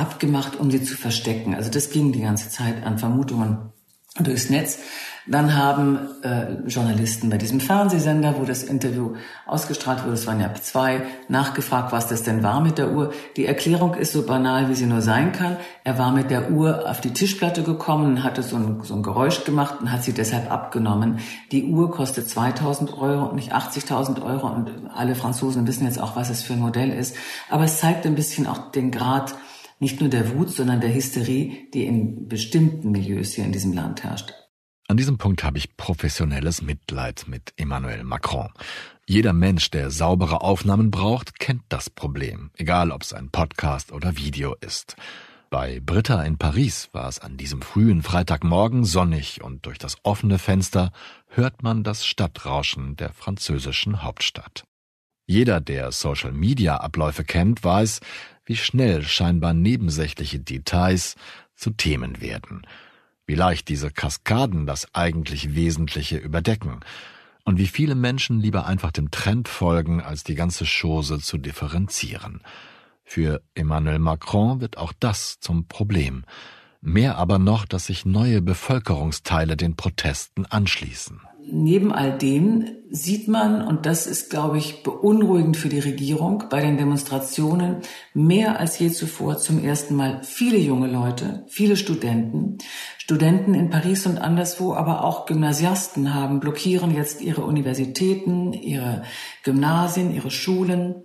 abgemacht, 0.00 0.58
um 0.58 0.70
sie 0.70 0.82
zu 0.82 0.96
verstecken. 0.96 1.54
Also 1.54 1.70
das 1.70 1.90
ging 1.90 2.12
die 2.12 2.22
ganze 2.22 2.48
Zeit 2.48 2.82
an 2.84 2.98
Vermutungen 2.98 3.70
durchs 4.18 4.50
Netz. 4.50 4.78
Dann 5.26 5.54
haben 5.54 6.08
äh, 6.22 6.54
Journalisten 6.66 7.30
bei 7.30 7.36
diesem 7.36 7.60
Fernsehsender, 7.60 8.34
wo 8.38 8.44
das 8.44 8.62
Interview 8.62 9.14
ausgestrahlt 9.46 10.02
wurde, 10.02 10.14
es 10.14 10.26
waren 10.26 10.40
ja 10.40 10.52
zwei, 10.54 11.02
nachgefragt, 11.28 11.92
was 11.92 12.08
das 12.08 12.22
denn 12.22 12.42
war 12.42 12.60
mit 12.60 12.78
der 12.78 12.90
Uhr. 12.92 13.12
Die 13.36 13.46
Erklärung 13.46 13.94
ist 13.94 14.12
so 14.12 14.22
banal, 14.22 14.70
wie 14.70 14.74
sie 14.74 14.86
nur 14.86 15.02
sein 15.02 15.30
kann. 15.30 15.58
Er 15.84 15.98
war 15.98 16.10
mit 16.10 16.30
der 16.30 16.50
Uhr 16.50 16.90
auf 16.90 17.00
die 17.00 17.12
Tischplatte 17.12 17.62
gekommen, 17.62 18.24
hatte 18.24 18.42
so 18.42 18.56
ein, 18.56 18.80
so 18.82 18.94
ein 18.94 19.02
Geräusch 19.02 19.44
gemacht 19.44 19.76
und 19.80 19.92
hat 19.92 20.02
sie 20.02 20.14
deshalb 20.14 20.50
abgenommen. 20.50 21.20
Die 21.52 21.64
Uhr 21.64 21.90
kostet 21.90 22.28
2000 22.28 22.96
Euro 22.98 23.26
und 23.26 23.36
nicht 23.36 23.54
80.000 23.54 24.22
Euro 24.22 24.48
und 24.48 24.70
alle 24.92 25.14
Franzosen 25.14 25.66
wissen 25.66 25.84
jetzt 25.84 26.00
auch, 26.00 26.16
was 26.16 26.30
es 26.30 26.42
für 26.42 26.54
ein 26.54 26.60
Modell 26.60 26.90
ist. 26.90 27.14
Aber 27.50 27.64
es 27.64 27.78
zeigt 27.78 28.06
ein 28.06 28.14
bisschen 28.14 28.46
auch 28.46 28.72
den 28.72 28.90
Grad 28.90 29.34
nicht 29.80 30.00
nur 30.00 30.10
der 30.10 30.34
Wut, 30.34 30.50
sondern 30.50 30.80
der 30.80 30.94
Hysterie, 30.94 31.68
die 31.74 31.86
in 31.86 32.28
bestimmten 32.28 32.90
Milieus 32.90 33.32
hier 33.32 33.44
in 33.44 33.52
diesem 33.52 33.72
Land 33.72 34.04
herrscht. 34.04 34.32
An 34.86 34.96
diesem 34.96 35.18
Punkt 35.18 35.44
habe 35.44 35.56
ich 35.56 35.76
professionelles 35.76 36.62
Mitleid 36.62 37.24
mit 37.28 37.54
Emmanuel 37.56 38.04
Macron. 38.04 38.48
Jeder 39.06 39.32
Mensch, 39.32 39.70
der 39.70 39.90
saubere 39.90 40.42
Aufnahmen 40.42 40.90
braucht, 40.90 41.38
kennt 41.38 41.62
das 41.68 41.90
Problem, 41.90 42.50
egal 42.56 42.90
ob 42.90 43.02
es 43.02 43.12
ein 43.12 43.30
Podcast 43.30 43.92
oder 43.92 44.16
Video 44.16 44.54
ist. 44.60 44.96
Bei 45.48 45.80
Britta 45.80 46.22
in 46.22 46.38
Paris 46.38 46.90
war 46.92 47.08
es 47.08 47.18
an 47.18 47.36
diesem 47.36 47.62
frühen 47.62 48.02
Freitagmorgen 48.02 48.84
sonnig 48.84 49.42
und 49.42 49.66
durch 49.66 49.78
das 49.78 49.96
offene 50.04 50.38
Fenster 50.38 50.92
hört 51.28 51.62
man 51.62 51.82
das 51.82 52.06
Stadtrauschen 52.06 52.96
der 52.96 53.12
französischen 53.12 54.02
Hauptstadt. 54.02 54.64
Jeder, 55.26 55.60
der 55.60 55.92
Social-Media-Abläufe 55.92 57.22
kennt, 57.22 57.62
weiß, 57.62 58.00
wie 58.50 58.56
schnell 58.56 59.04
scheinbar 59.04 59.54
nebensächliche 59.54 60.40
Details 60.40 61.14
zu 61.54 61.70
Themen 61.70 62.20
werden, 62.20 62.66
wie 63.24 63.36
leicht 63.36 63.68
diese 63.68 63.92
Kaskaden 63.92 64.66
das 64.66 64.92
eigentlich 64.92 65.54
Wesentliche 65.54 66.16
überdecken 66.16 66.80
und 67.44 67.58
wie 67.58 67.68
viele 67.68 67.94
Menschen 67.94 68.40
lieber 68.40 68.66
einfach 68.66 68.90
dem 68.90 69.12
Trend 69.12 69.46
folgen, 69.46 70.00
als 70.00 70.24
die 70.24 70.34
ganze 70.34 70.64
Chose 70.64 71.20
zu 71.20 71.38
differenzieren. 71.38 72.40
Für 73.04 73.40
Emmanuel 73.54 74.00
Macron 74.00 74.60
wird 74.60 74.78
auch 74.78 74.92
das 74.98 75.38
zum 75.38 75.68
Problem. 75.68 76.24
Mehr 76.80 77.18
aber 77.18 77.38
noch, 77.38 77.66
dass 77.66 77.86
sich 77.86 78.04
neue 78.04 78.42
Bevölkerungsteile 78.42 79.56
den 79.56 79.76
Protesten 79.76 80.44
anschließen. 80.44 81.20
Neben 81.44 81.92
all 81.92 82.16
dem 82.16 82.64
sieht 82.92 83.28
man, 83.28 83.62
und 83.66 83.86
das 83.86 84.06
ist, 84.06 84.30
glaube 84.30 84.58
ich, 84.58 84.82
beunruhigend 84.82 85.56
für 85.56 85.68
die 85.68 85.78
Regierung, 85.78 86.44
bei 86.50 86.60
den 86.60 86.76
Demonstrationen 86.76 87.76
mehr 88.14 88.58
als 88.58 88.78
je 88.80 88.90
zuvor 88.90 89.38
zum 89.38 89.62
ersten 89.62 89.94
Mal 89.94 90.22
viele 90.24 90.58
junge 90.58 90.88
Leute, 90.88 91.44
viele 91.48 91.76
Studenten, 91.76 92.58
Studenten 92.98 93.54
in 93.54 93.70
Paris 93.70 94.06
und 94.06 94.18
anderswo, 94.18 94.74
aber 94.74 95.04
auch 95.04 95.26
Gymnasiasten 95.26 96.14
haben, 96.14 96.40
blockieren 96.40 96.92
jetzt 96.92 97.20
ihre 97.20 97.42
Universitäten, 97.42 98.52
ihre 98.52 99.02
Gymnasien, 99.44 100.12
ihre 100.12 100.32
Schulen. 100.32 100.96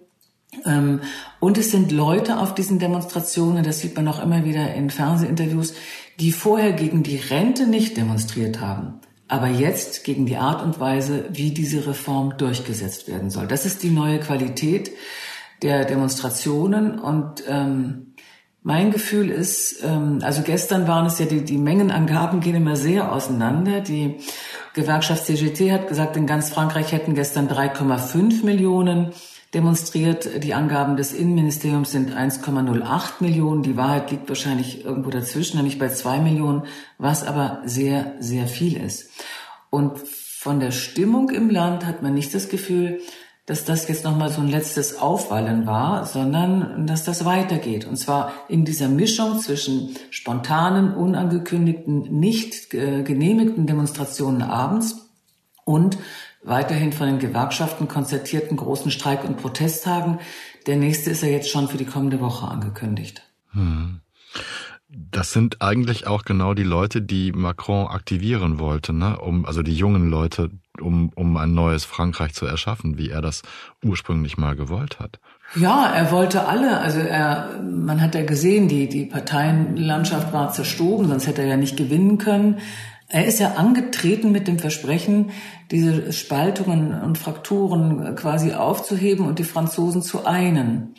Ähm, 0.65 1.01
und 1.39 1.59
es 1.59 1.69
sind 1.69 1.91
Leute 1.91 2.39
auf 2.39 2.55
diesen 2.55 2.79
Demonstrationen, 2.79 3.63
das 3.63 3.79
sieht 3.79 3.95
man 3.95 4.07
auch 4.07 4.23
immer 4.23 4.43
wieder 4.43 4.73
in 4.73 4.89
Fernsehinterviews, 4.89 5.75
die 6.19 6.31
vorher 6.31 6.73
gegen 6.73 7.03
die 7.03 7.17
Rente 7.17 7.67
nicht 7.67 7.95
demonstriert 7.95 8.59
haben 8.59 9.01
aber 9.27 9.47
jetzt 9.47 10.03
gegen 10.03 10.25
die 10.25 10.37
Art 10.37 10.63
und 10.63 10.79
Weise, 10.79 11.25
wie 11.31 11.51
diese 11.51 11.87
Reform 11.87 12.37
durchgesetzt 12.37 13.07
werden 13.07 13.29
soll. 13.29 13.47
Das 13.47 13.65
ist 13.65 13.83
die 13.83 13.89
neue 13.89 14.19
Qualität 14.19 14.91
der 15.61 15.85
Demonstrationen 15.85 16.99
und 16.99 17.43
ähm, 17.47 18.13
mein 18.61 18.91
Gefühl 18.91 19.29
ist, 19.29 19.83
ähm, 19.83 20.19
also 20.23 20.41
gestern 20.41 20.87
waren 20.87 21.05
es 21.05 21.19
ja 21.19 21.27
die, 21.27 21.43
die 21.43 21.57
Mengenangaben 21.57 22.39
gehen 22.39 22.55
immer 22.55 22.75
sehr 22.75 23.11
auseinander. 23.11 23.81
Die 23.81 24.17
Gewerkschaft 24.73 25.25
CGT 25.25 25.71
hat 25.71 25.87
gesagt, 25.87 26.17
in 26.17 26.25
ganz 26.25 26.49
Frankreich 26.49 26.91
hätten 26.91 27.13
gestern 27.13 27.47
3,5 27.47 28.43
Millionen 28.43 29.11
demonstriert. 29.55 30.43
Die 30.43 30.53
Angaben 30.53 30.97
des 30.97 31.13
Innenministeriums 31.13 31.91
sind 31.91 32.11
1,08 32.15 33.21
Millionen. 33.21 33.63
Die 33.63 33.77
Wahrheit 33.77 34.11
liegt 34.11 34.29
wahrscheinlich 34.29 34.85
irgendwo 34.85 35.09
dazwischen, 35.09 35.57
nämlich 35.57 35.79
bei 35.79 35.89
zwei 35.89 36.19
Millionen, 36.19 36.63
was 36.99 37.25
aber 37.25 37.61
sehr, 37.65 38.13
sehr 38.19 38.47
viel 38.47 38.77
ist. 38.77 39.09
Und 39.71 39.97
von 39.97 40.59
der 40.59 40.71
Stimmung 40.71 41.31
im 41.31 41.49
Land 41.49 41.85
hat 41.85 42.03
man 42.03 42.13
nicht 42.13 42.35
das 42.35 42.49
Gefühl, 42.49 42.99
dass 43.45 43.63
das 43.63 43.87
jetzt 43.87 44.03
nochmal 44.03 44.29
so 44.29 44.41
ein 44.41 44.47
letztes 44.47 44.99
Aufwallen 44.99 45.65
war, 45.65 46.05
sondern 46.05 46.85
dass 46.87 47.03
das 47.03 47.25
weitergeht. 47.25 47.85
Und 47.85 47.95
zwar 47.95 48.33
in 48.49 48.65
dieser 48.65 48.89
Mischung 48.89 49.39
zwischen 49.39 49.95
spontanen, 50.09 50.93
unangekündigten, 50.93 52.19
nicht 52.19 52.73
äh, 52.73 53.03
genehmigten 53.03 53.67
Demonstrationen 53.67 54.41
abends 54.41 55.09
und 55.63 55.97
weiterhin 56.45 56.93
von 56.93 57.07
den 57.07 57.19
Gewerkschaften 57.19 57.87
konzertierten 57.87 58.57
großen 58.57 58.91
Streik- 58.91 59.23
und 59.23 59.37
Protesttagen. 59.37 60.19
Der 60.67 60.77
nächste 60.77 61.09
ist 61.11 61.23
ja 61.23 61.29
jetzt 61.29 61.49
schon 61.49 61.67
für 61.67 61.77
die 61.77 61.85
kommende 61.85 62.19
Woche 62.21 62.47
angekündigt. 62.47 63.23
Hm. 63.51 64.01
Das 64.87 65.33
sind 65.33 65.61
eigentlich 65.61 66.07
auch 66.07 66.23
genau 66.23 66.53
die 66.53 66.63
Leute, 66.63 67.01
die 67.01 67.31
Macron 67.31 67.87
aktivieren 67.87 68.59
wollte, 68.59 68.93
ne? 68.93 69.19
um, 69.19 69.45
also 69.45 69.61
die 69.61 69.75
jungen 69.75 70.09
Leute, 70.09 70.51
um, 70.79 71.11
um 71.15 71.35
ein 71.37 71.53
neues 71.53 71.83
Frankreich 71.83 72.33
zu 72.33 72.45
erschaffen, 72.45 72.97
wie 72.97 73.09
er 73.09 73.21
das 73.21 73.41
ursprünglich 73.83 74.37
mal 74.37 74.55
gewollt 74.55 74.99
hat. 74.99 75.19
Ja, 75.55 75.87
er 75.87 76.11
wollte 76.11 76.47
alle. 76.47 76.79
Also 76.79 76.99
er, 76.99 77.61
man 77.61 78.01
hat 78.01 78.15
ja 78.15 78.23
gesehen, 78.23 78.67
die, 78.67 78.87
die 78.87 79.05
Parteienlandschaft 79.05 80.31
war 80.31 80.51
zerstoben, 80.51 81.07
sonst 81.07 81.27
hätte 81.27 81.41
er 81.41 81.49
ja 81.49 81.57
nicht 81.57 81.77
gewinnen 81.77 82.17
können. 82.17 82.59
Er 83.07 83.25
ist 83.25 83.39
ja 83.39 83.53
angetreten 83.53 84.31
mit 84.31 84.47
dem 84.47 84.57
Versprechen, 84.57 85.31
diese 85.71 86.11
Spaltungen 86.11 86.99
und 87.01 87.17
Frakturen 87.17 88.15
quasi 88.15 88.53
aufzuheben 88.53 89.27
und 89.27 89.39
die 89.39 89.43
Franzosen 89.43 90.01
zu 90.01 90.25
einen. 90.25 90.95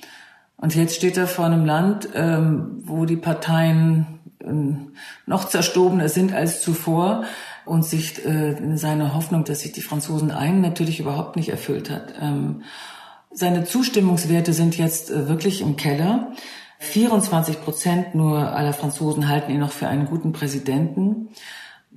Und 0.56 0.74
jetzt 0.74 0.96
steht 0.96 1.16
er 1.16 1.26
vor 1.26 1.44
einem 1.44 1.64
Land, 1.64 2.08
ähm, 2.14 2.82
wo 2.84 3.04
die 3.04 3.16
Parteien 3.16 4.20
ähm, 4.42 4.92
noch 5.26 5.48
zerstobener 5.48 6.08
sind 6.08 6.32
als 6.32 6.62
zuvor 6.62 7.24
und 7.64 7.84
sich 7.84 8.24
äh, 8.24 8.76
seine 8.76 9.14
Hoffnung, 9.14 9.44
dass 9.44 9.60
sich 9.60 9.72
die 9.72 9.82
Franzosen 9.82 10.30
einen, 10.30 10.60
natürlich 10.60 11.00
überhaupt 11.00 11.36
nicht 11.36 11.48
erfüllt 11.48 11.90
hat. 11.90 12.14
Ähm, 12.20 12.62
seine 13.32 13.64
Zustimmungswerte 13.64 14.52
sind 14.52 14.78
jetzt 14.78 15.10
äh, 15.10 15.28
wirklich 15.28 15.60
im 15.60 15.76
Keller. 15.76 16.32
24 16.78 17.62
Prozent 17.62 18.14
nur 18.14 18.38
aller 18.38 18.72
Franzosen 18.72 19.28
halten 19.28 19.50
ihn 19.50 19.60
noch 19.60 19.72
für 19.72 19.88
einen 19.88 20.06
guten 20.06 20.32
Präsidenten. 20.32 21.28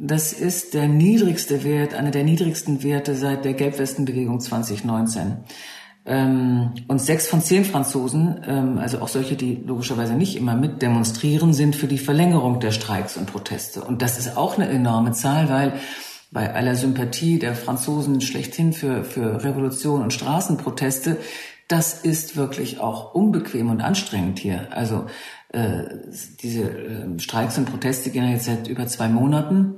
Das 0.01 0.31
ist 0.31 0.75
der 0.75 0.87
niedrigste 0.87 1.65
Wert, 1.65 1.93
einer 1.93 2.11
der 2.11 2.23
niedrigsten 2.23 2.83
Werte 2.83 3.15
seit 3.15 3.43
der 3.43 3.53
Gelbwestenbewegung 3.53 4.39
2019. 4.39 5.39
Ähm, 6.05 6.71
und 6.87 7.01
sechs 7.01 7.27
von 7.27 7.41
zehn 7.41 7.65
Franzosen, 7.65 8.39
ähm, 8.47 8.77
also 8.77 9.01
auch 9.01 9.09
solche, 9.09 9.35
die 9.35 9.55
logischerweise 9.55 10.13
nicht 10.13 10.37
immer 10.37 10.55
mit 10.55 10.81
demonstrieren, 10.81 11.53
sind 11.53 11.75
für 11.75 11.87
die 11.87 11.97
Verlängerung 11.97 12.61
der 12.61 12.71
Streiks 12.71 13.17
und 13.17 13.25
Proteste. 13.25 13.81
Und 13.81 14.01
das 14.01 14.17
ist 14.17 14.37
auch 14.37 14.57
eine 14.57 14.69
enorme 14.69 15.11
Zahl, 15.11 15.49
weil 15.49 15.73
bei 16.31 16.53
aller 16.53 16.75
Sympathie 16.75 17.37
der 17.37 17.53
Franzosen 17.53 18.21
schlechthin 18.21 18.71
für, 18.71 19.03
für 19.03 19.43
Revolution 19.43 20.01
und 20.01 20.13
Straßenproteste, 20.13 21.17
das 21.67 21.93
ist 21.93 22.37
wirklich 22.37 22.79
auch 22.79 23.13
unbequem 23.13 23.69
und 23.69 23.81
anstrengend 23.81 24.39
hier. 24.39 24.69
Also 24.71 25.07
äh, 25.49 25.83
diese 26.41 26.61
äh, 26.61 27.19
Streiks 27.19 27.57
und 27.57 27.69
Proteste 27.69 28.11
gehen 28.11 28.31
jetzt 28.31 28.45
seit 28.45 28.69
über 28.69 28.87
zwei 28.87 29.09
Monaten. 29.09 29.75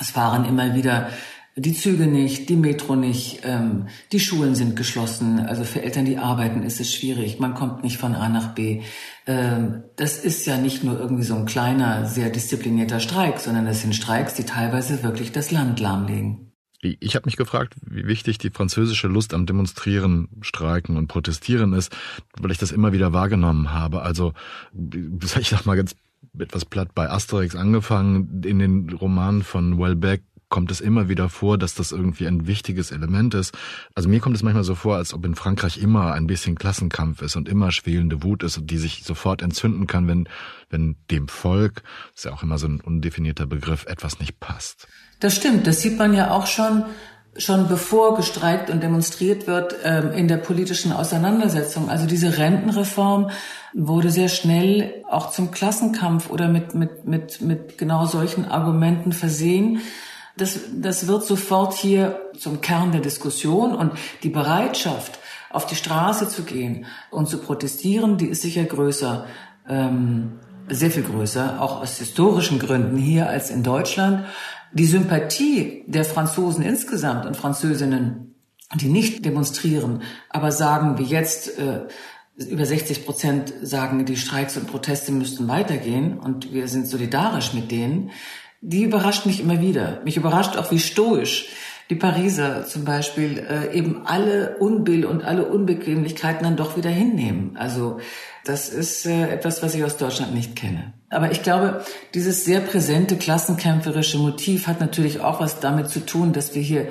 Es 0.00 0.10
fahren 0.10 0.44
immer 0.44 0.74
wieder 0.74 1.10
die 1.58 1.74
Züge 1.74 2.06
nicht, 2.06 2.48
die 2.48 2.56
Metro 2.56 2.96
nicht, 2.96 3.40
ähm, 3.44 3.88
die 4.12 4.20
Schulen 4.20 4.54
sind 4.54 4.76
geschlossen. 4.76 5.40
Also 5.40 5.64
für 5.64 5.82
Eltern, 5.82 6.04
die 6.04 6.18
arbeiten, 6.18 6.62
ist 6.62 6.80
es 6.80 6.94
schwierig. 6.94 7.38
Man 7.40 7.54
kommt 7.54 7.82
nicht 7.82 7.98
von 7.98 8.14
A 8.14 8.28
nach 8.28 8.54
B. 8.54 8.82
Ähm, 9.26 9.82
das 9.96 10.18
ist 10.18 10.46
ja 10.46 10.56
nicht 10.56 10.84
nur 10.84 10.98
irgendwie 10.98 11.24
so 11.24 11.34
ein 11.34 11.46
kleiner, 11.46 12.06
sehr 12.06 12.30
disziplinierter 12.30 13.00
Streik, 13.00 13.40
sondern 13.40 13.66
es 13.66 13.82
sind 13.82 13.94
Streiks, 13.94 14.34
die 14.34 14.44
teilweise 14.44 15.02
wirklich 15.02 15.32
das 15.32 15.50
Land 15.50 15.80
lahmlegen. 15.80 16.52
Ich 16.80 17.16
habe 17.16 17.26
mich 17.26 17.36
gefragt, 17.36 17.74
wie 17.82 18.06
wichtig 18.06 18.38
die 18.38 18.50
französische 18.50 19.08
Lust 19.08 19.34
am 19.34 19.46
Demonstrieren, 19.46 20.28
Streiken 20.42 20.96
und 20.96 21.08
Protestieren 21.08 21.72
ist, 21.72 21.92
weil 22.40 22.52
ich 22.52 22.58
das 22.58 22.70
immer 22.70 22.92
wieder 22.92 23.12
wahrgenommen 23.12 23.72
habe. 23.72 24.02
Also, 24.02 24.32
ich 25.40 25.48
sag 25.48 25.66
mal 25.66 25.76
ganz 25.76 25.96
etwas 26.38 26.64
platt 26.64 26.94
bei 26.94 27.10
Asterix 27.10 27.54
angefangen, 27.54 28.42
in 28.44 28.58
den 28.58 28.90
Romanen 28.90 29.42
von 29.42 29.78
Welbeck 29.78 30.22
kommt 30.48 30.70
es 30.70 30.80
immer 30.80 31.08
wieder 31.08 31.28
vor, 31.28 31.58
dass 31.58 31.74
das 31.74 31.92
irgendwie 31.92 32.26
ein 32.26 32.46
wichtiges 32.46 32.90
Element 32.90 33.34
ist. 33.34 33.56
Also 33.94 34.08
mir 34.08 34.20
kommt 34.20 34.36
es 34.36 34.42
manchmal 34.42 34.64
so 34.64 34.74
vor, 34.74 34.96
als 34.96 35.12
ob 35.12 35.24
in 35.26 35.34
Frankreich 35.34 35.78
immer 35.78 36.12
ein 36.14 36.26
bisschen 36.26 36.56
Klassenkampf 36.56 37.22
ist 37.22 37.36
und 37.36 37.48
immer 37.48 37.70
schwelende 37.70 38.22
Wut 38.22 38.42
ist 38.42 38.56
und 38.56 38.70
die 38.70 38.78
sich 38.78 39.04
sofort 39.04 39.42
entzünden 39.42 39.86
kann, 39.86 40.08
wenn, 40.08 40.28
wenn 40.70 40.96
dem 41.10 41.28
Volk, 41.28 41.82
ist 42.14 42.24
ja 42.24 42.32
auch 42.32 42.42
immer 42.42 42.58
so 42.58 42.66
ein 42.66 42.80
undefinierter 42.80 43.46
Begriff, 43.46 43.84
etwas 43.86 44.20
nicht 44.20 44.40
passt. 44.40 44.88
Das 45.20 45.36
stimmt, 45.36 45.66
das 45.66 45.82
sieht 45.82 45.98
man 45.98 46.14
ja 46.14 46.30
auch 46.30 46.46
schon 46.46 46.84
schon 47.36 47.68
bevor 47.68 48.16
gestreikt 48.16 48.70
und 48.70 48.82
demonstriert 48.82 49.46
wird 49.46 49.76
ähm, 49.84 50.12
in 50.12 50.28
der 50.28 50.38
politischen 50.38 50.92
Auseinandersetzung. 50.92 51.88
Also 51.88 52.06
diese 52.06 52.38
Rentenreform 52.38 53.30
wurde 53.74 54.10
sehr 54.10 54.28
schnell 54.28 55.04
auch 55.08 55.30
zum 55.30 55.50
Klassenkampf 55.50 56.30
oder 56.30 56.48
mit, 56.48 56.74
mit, 56.74 57.06
mit, 57.06 57.40
mit 57.40 57.78
genau 57.78 58.06
solchen 58.06 58.44
Argumenten 58.44 59.12
versehen. 59.12 59.80
Das, 60.36 60.58
das 60.72 61.06
wird 61.06 61.24
sofort 61.24 61.74
hier 61.74 62.20
zum 62.38 62.60
Kern 62.60 62.92
der 62.92 63.00
Diskussion 63.00 63.74
und 63.74 63.92
die 64.22 64.30
Bereitschaft, 64.30 65.18
auf 65.50 65.66
die 65.66 65.76
Straße 65.76 66.28
zu 66.28 66.42
gehen 66.42 66.86
und 67.10 67.28
zu 67.28 67.38
protestieren, 67.38 68.18
die 68.18 68.26
ist 68.26 68.42
sicher 68.42 68.64
größer, 68.64 69.26
ähm, 69.68 70.40
sehr 70.68 70.90
viel 70.90 71.02
größer, 71.02 71.60
auch 71.60 71.80
aus 71.80 71.98
historischen 71.98 72.58
Gründen 72.58 72.98
hier 72.98 73.28
als 73.28 73.50
in 73.50 73.62
Deutschland. 73.62 74.26
Die 74.72 74.86
Sympathie 74.86 75.84
der 75.86 76.04
Franzosen 76.04 76.62
insgesamt 76.62 77.26
und 77.26 77.36
Französinnen, 77.36 78.34
die 78.74 78.88
nicht 78.88 79.24
demonstrieren, 79.24 80.02
aber 80.28 80.52
sagen, 80.52 80.98
wie 80.98 81.04
jetzt 81.04 81.58
äh, 81.58 81.86
über 82.36 82.66
60 82.66 83.04
Prozent 83.04 83.52
sagen, 83.62 84.04
die 84.04 84.16
Streiks 84.16 84.56
und 84.56 84.68
Proteste 84.68 85.10
müssten 85.12 85.48
weitergehen 85.48 86.18
und 86.18 86.52
wir 86.52 86.68
sind 86.68 86.86
solidarisch 86.86 87.52
mit 87.54 87.70
denen, 87.70 88.10
die 88.60 88.84
überrascht 88.84 89.26
mich 89.26 89.40
immer 89.40 89.60
wieder. 89.60 90.00
Mich 90.04 90.16
überrascht 90.16 90.56
auch, 90.56 90.70
wie 90.70 90.78
stoisch 90.78 91.48
die 91.90 91.94
Pariser 91.94 92.66
zum 92.66 92.84
Beispiel 92.84 93.38
äh, 93.38 93.74
eben 93.76 94.06
alle 94.06 94.56
Unbill 94.58 95.06
und 95.06 95.24
alle 95.24 95.46
Unbequemlichkeiten 95.46 96.44
dann 96.44 96.56
doch 96.56 96.76
wieder 96.76 96.90
hinnehmen. 96.90 97.56
Also 97.56 97.98
das 98.44 98.68
ist 98.68 99.06
äh, 99.06 99.28
etwas, 99.28 99.62
was 99.62 99.74
ich 99.74 99.84
aus 99.84 99.96
Deutschland 99.96 100.34
nicht 100.34 100.56
kenne. 100.56 100.92
Aber 101.10 101.30
ich 101.30 101.42
glaube, 101.42 101.84
dieses 102.14 102.44
sehr 102.44 102.60
präsente 102.60 103.16
klassenkämpferische 103.16 104.18
Motiv 104.18 104.66
hat 104.66 104.80
natürlich 104.80 105.20
auch 105.20 105.40
was 105.40 105.60
damit 105.60 105.88
zu 105.88 106.04
tun, 106.04 106.32
dass 106.32 106.54
wir 106.54 106.62
hier 106.62 106.88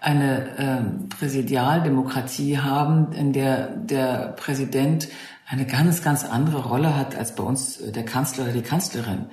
eine 0.00 0.56
äh, 0.56 1.16
Präsidialdemokratie 1.16 2.58
haben, 2.58 3.12
in 3.12 3.32
der 3.32 3.68
der 3.68 4.34
Präsident 4.36 5.08
eine 5.46 5.66
ganz, 5.66 6.02
ganz 6.02 6.24
andere 6.24 6.62
Rolle 6.62 6.96
hat 6.96 7.16
als 7.16 7.34
bei 7.34 7.42
uns 7.42 7.80
äh, 7.80 7.92
der 7.92 8.04
Kanzler 8.04 8.44
oder 8.44 8.52
die 8.52 8.62
Kanzlerin. 8.62 9.26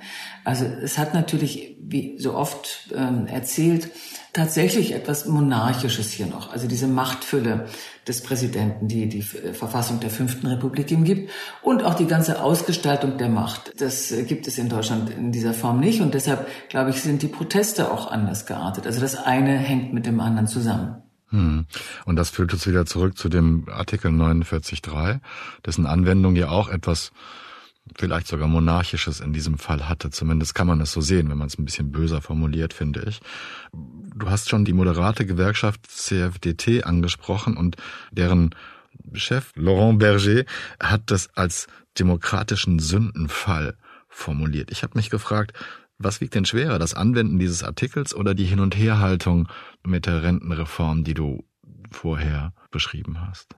Also 0.44 0.64
es 0.64 0.98
hat 0.98 1.14
natürlich, 1.14 1.76
wie 1.80 2.18
so 2.18 2.34
oft 2.34 2.92
ähm, 2.94 3.26
erzählt, 3.26 3.90
tatsächlich 4.32 4.92
etwas 4.92 5.26
Monarchisches 5.26 6.10
hier 6.10 6.26
noch. 6.26 6.52
Also 6.52 6.68
diese 6.68 6.86
Machtfülle 6.86 7.66
des 8.06 8.22
Präsidenten, 8.22 8.88
die 8.88 9.08
die 9.08 9.22
Verfassung 9.22 10.00
der 10.00 10.10
Fünften 10.10 10.46
Republik 10.46 10.90
ihm 10.90 11.04
gibt 11.04 11.30
und 11.62 11.82
auch 11.82 11.94
die 11.94 12.06
ganze 12.06 12.42
Ausgestaltung 12.42 13.18
der 13.18 13.28
Macht. 13.28 13.80
Das 13.80 14.12
gibt 14.26 14.46
es 14.46 14.58
in 14.58 14.68
Deutschland 14.68 15.10
in 15.10 15.32
dieser 15.32 15.54
Form 15.54 15.80
nicht 15.80 16.00
und 16.00 16.14
deshalb, 16.14 16.46
glaube 16.68 16.90
ich, 16.90 17.02
sind 17.02 17.22
die 17.22 17.28
Proteste 17.28 17.90
auch 17.90 18.10
anders 18.10 18.46
geartet. 18.46 18.86
Also 18.86 19.00
das 19.00 19.16
eine 19.16 19.56
hängt 19.56 19.92
mit 19.92 20.06
dem 20.06 20.20
anderen 20.20 20.46
zusammen. 20.46 21.02
Hm. 21.30 21.66
Und 22.06 22.16
das 22.16 22.30
führt 22.30 22.52
uns 22.52 22.66
wieder 22.66 22.86
zurück 22.86 23.18
zu 23.18 23.28
dem 23.28 23.66
Artikel 23.70 24.10
49.3, 24.10 25.20
dessen 25.66 25.86
Anwendung 25.86 26.36
ja 26.36 26.48
auch 26.48 26.68
etwas 26.68 27.12
vielleicht 27.96 28.26
sogar 28.26 28.48
monarchisches 28.48 29.20
in 29.20 29.32
diesem 29.32 29.58
Fall 29.58 29.88
hatte. 29.88 30.10
Zumindest 30.10 30.54
kann 30.54 30.66
man 30.66 30.80
es 30.80 30.92
so 30.92 31.00
sehen, 31.00 31.30
wenn 31.30 31.38
man 31.38 31.48
es 31.48 31.58
ein 31.58 31.64
bisschen 31.64 31.92
böser 31.92 32.20
formuliert, 32.20 32.72
finde 32.72 33.04
ich. 33.08 33.20
Du 33.72 34.30
hast 34.30 34.48
schon 34.48 34.64
die 34.64 34.72
moderate 34.72 35.26
Gewerkschaft 35.26 35.86
CFDT 35.86 36.84
angesprochen 36.84 37.56
und 37.56 37.76
deren 38.10 38.54
Chef 39.14 39.52
Laurent 39.54 39.98
Berger 39.98 40.44
hat 40.80 41.02
das 41.06 41.28
als 41.36 41.66
demokratischen 41.98 42.78
Sündenfall 42.78 43.76
formuliert. 44.08 44.70
Ich 44.70 44.82
habe 44.82 44.96
mich 44.98 45.10
gefragt, 45.10 45.52
was 45.98 46.20
wiegt 46.20 46.34
denn 46.34 46.44
schwerer, 46.44 46.78
das 46.78 46.94
Anwenden 46.94 47.38
dieses 47.38 47.64
Artikels 47.64 48.14
oder 48.14 48.34
die 48.34 48.44
Hin- 48.44 48.60
und 48.60 48.76
Herhaltung 48.76 49.48
mit 49.84 50.06
der 50.06 50.22
Rentenreform, 50.22 51.04
die 51.04 51.14
du 51.14 51.44
vorher 51.90 52.52
beschrieben 52.70 53.20
hast? 53.20 53.57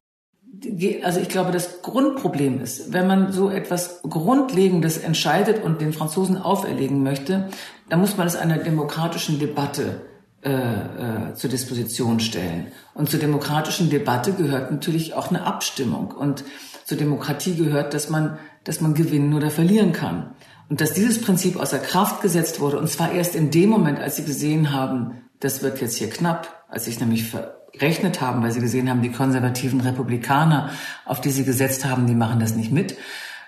Also 1.02 1.20
ich 1.20 1.28
glaube, 1.28 1.52
das 1.52 1.82
Grundproblem 1.82 2.60
ist, 2.60 2.92
wenn 2.92 3.06
man 3.06 3.32
so 3.32 3.50
etwas 3.50 4.02
Grundlegendes 4.02 4.98
entscheidet 4.98 5.62
und 5.62 5.80
den 5.80 5.92
Franzosen 5.92 6.36
auferlegen 6.36 7.02
möchte, 7.02 7.48
dann 7.88 8.00
muss 8.00 8.16
man 8.16 8.26
es 8.26 8.36
einer 8.36 8.58
demokratischen 8.58 9.38
Debatte 9.38 10.02
äh, 10.42 10.50
äh, 10.50 11.34
zur 11.34 11.50
Disposition 11.50 12.18
stellen. 12.18 12.68
Und 12.94 13.10
zur 13.10 13.20
demokratischen 13.20 13.90
Debatte 13.90 14.32
gehört 14.32 14.70
natürlich 14.70 15.14
auch 15.14 15.28
eine 15.28 15.44
Abstimmung. 15.44 16.12
Und 16.12 16.44
zur 16.86 16.96
Demokratie 16.96 17.56
gehört, 17.56 17.92
dass 17.92 18.08
man, 18.08 18.38
dass 18.64 18.80
man 18.80 18.94
gewinnen 18.94 19.34
oder 19.34 19.50
verlieren 19.50 19.92
kann. 19.92 20.34
Und 20.70 20.80
dass 20.80 20.94
dieses 20.94 21.20
Prinzip 21.20 21.60
außer 21.60 21.78
Kraft 21.78 22.22
gesetzt 22.22 22.60
wurde, 22.60 22.78
und 22.78 22.88
zwar 22.88 23.12
erst 23.12 23.34
in 23.34 23.50
dem 23.50 23.68
Moment, 23.70 23.98
als 23.98 24.16
sie 24.16 24.24
gesehen 24.24 24.72
haben, 24.72 25.22
das 25.40 25.62
wird 25.62 25.80
jetzt 25.80 25.96
hier 25.96 26.08
knapp, 26.08 26.64
als 26.68 26.86
sich 26.86 27.00
nämlich 27.00 27.34
gerechnet 27.72 28.20
haben, 28.20 28.42
weil 28.42 28.52
sie 28.52 28.60
gesehen 28.60 28.88
haben, 28.90 29.02
die 29.02 29.10
konservativen 29.12 29.80
Republikaner, 29.80 30.70
auf 31.04 31.20
die 31.20 31.30
sie 31.30 31.44
gesetzt 31.44 31.84
haben, 31.84 32.06
die 32.06 32.14
machen 32.14 32.40
das 32.40 32.54
nicht 32.54 32.72
mit. 32.72 32.96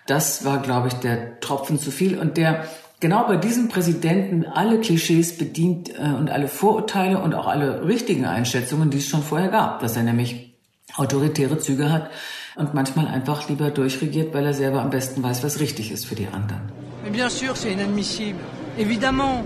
Das 0.06 0.44
war, 0.44 0.60
glaube 0.60 0.88
ich, 0.88 0.94
der 0.94 1.40
Tropfen 1.40 1.78
zu 1.78 1.90
viel 1.90 2.18
und 2.18 2.36
der 2.36 2.64
genau 3.00 3.26
bei 3.26 3.36
diesem 3.36 3.68
Präsidenten 3.68 4.46
alle 4.46 4.80
Klischees 4.80 5.36
bedient 5.36 5.90
äh, 5.90 6.14
und 6.18 6.30
alle 6.30 6.48
Vorurteile 6.48 7.20
und 7.20 7.34
auch 7.34 7.46
alle 7.46 7.86
richtigen 7.86 8.24
Einschätzungen, 8.24 8.90
die 8.90 8.98
es 8.98 9.08
schon 9.08 9.22
vorher 9.22 9.48
gab, 9.48 9.80
dass 9.80 9.96
er 9.96 10.04
nämlich 10.04 10.54
autoritäre 10.96 11.58
Züge 11.58 11.90
hat 11.90 12.10
und 12.56 12.74
manchmal 12.74 13.08
einfach 13.08 13.48
lieber 13.48 13.70
durchregiert, 13.70 14.34
weil 14.34 14.46
er 14.46 14.54
selber 14.54 14.82
am 14.82 14.90
besten 14.90 15.22
weiß, 15.22 15.42
was 15.42 15.60
richtig 15.60 15.90
ist 15.90 16.06
für 16.06 16.14
die 16.14 16.28
anderen. 16.28 16.62
Bien 17.10 17.28
sûr, 17.28 17.54
c'est 17.56 17.72
inadmissible. 17.72 18.38
Évidemment, 18.78 19.42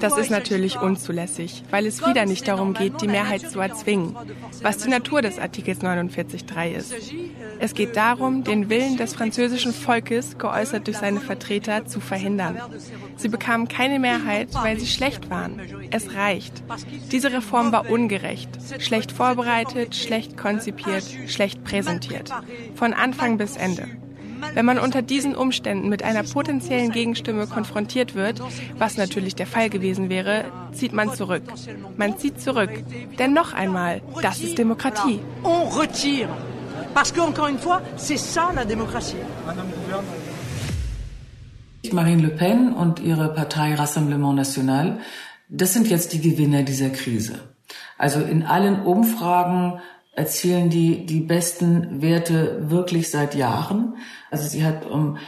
das 0.00 0.16
ist 0.16 0.30
natürlich 0.30 0.78
unzulässig, 0.80 1.62
weil 1.70 1.86
es 1.86 2.06
wieder 2.06 2.26
nicht 2.26 2.48
darum 2.48 2.74
geht, 2.74 3.00
die 3.00 3.08
Mehrheit 3.08 3.50
zu 3.50 3.60
erzwingen, 3.60 4.16
was 4.62 4.78
die 4.78 4.88
Natur 4.88 5.22
des 5.22 5.38
Artikels 5.38 5.80
49.3 5.80 6.72
ist. 6.72 6.94
Es 7.58 7.74
geht 7.74 7.96
darum, 7.96 8.44
den 8.44 8.68
Willen 8.68 8.96
des 8.96 9.14
französischen 9.14 9.72
Volkes, 9.72 10.38
geäußert 10.38 10.86
durch 10.86 10.98
seine 10.98 11.20
Vertreter, 11.20 11.86
zu 11.86 12.00
verhindern. 12.00 12.58
Sie 13.16 13.28
bekamen 13.28 13.68
keine 13.68 13.98
Mehrheit, 13.98 14.48
weil 14.54 14.78
sie 14.78 14.86
schlecht 14.86 15.30
waren. 15.30 15.60
Es 15.90 16.14
reicht. 16.14 16.62
Diese 17.12 17.32
Reform 17.32 17.72
war 17.72 17.90
ungerecht, 17.90 18.50
schlecht 18.78 19.12
vorbereitet, 19.12 19.94
schlecht 19.94 20.36
konzipiert, 20.36 21.04
schlecht 21.26 21.64
präsentiert. 21.64 22.30
Von 22.74 22.92
Anfang 22.92 23.38
bis 23.38 23.56
Ende. 23.56 23.88
Wenn 24.54 24.66
man 24.66 24.78
unter 24.78 25.02
diesen 25.02 25.34
Umständen 25.34 25.88
mit 25.88 26.02
einer 26.02 26.22
potenziellen 26.22 26.90
Gegenstimme 26.90 27.46
konfrontiert 27.46 28.14
wird, 28.14 28.40
was 28.78 28.96
natürlich 28.96 29.34
der 29.34 29.46
Fall 29.46 29.70
gewesen 29.70 30.08
wäre, 30.08 30.44
zieht 30.72 30.92
man 30.92 31.12
zurück. 31.12 31.42
Man 31.96 32.18
zieht 32.18 32.40
zurück. 32.40 32.70
Denn 33.18 33.32
noch 33.32 33.52
einmal, 33.52 34.00
das 34.22 34.40
ist 34.40 34.58
Demokratie. 34.58 35.20
On 35.42 35.68
retire. 35.78 36.28
Parce 36.94 37.12
que, 37.12 37.20
encore 37.20 37.48
une 37.48 37.58
fois, 37.58 37.82
c'est 37.96 38.18
ça 38.18 38.52
la 38.54 38.64
démocratie. 38.64 39.16
Marine 41.92 42.22
Le 42.22 42.30
Pen 42.30 42.72
und 42.72 43.00
ihre 43.00 43.34
Partei 43.34 43.74
Rassemblement 43.74 44.34
National, 44.34 44.98
das 45.48 45.72
sind 45.72 45.88
jetzt 45.88 46.12
die 46.12 46.20
Gewinner 46.20 46.62
dieser 46.62 46.90
Krise. 46.90 47.40
Also 47.98 48.20
in 48.20 48.42
allen 48.42 48.82
Umfragen 48.82 49.80
erzielen 50.16 50.70
die 50.70 51.06
die 51.06 51.20
besten 51.20 52.02
Werte 52.02 52.70
wirklich 52.70 53.10
seit 53.10 53.34
Jahren. 53.34 53.96
Also 54.30 54.48
sie 54.48 54.64
hat 54.64 54.86
um 54.86 55.18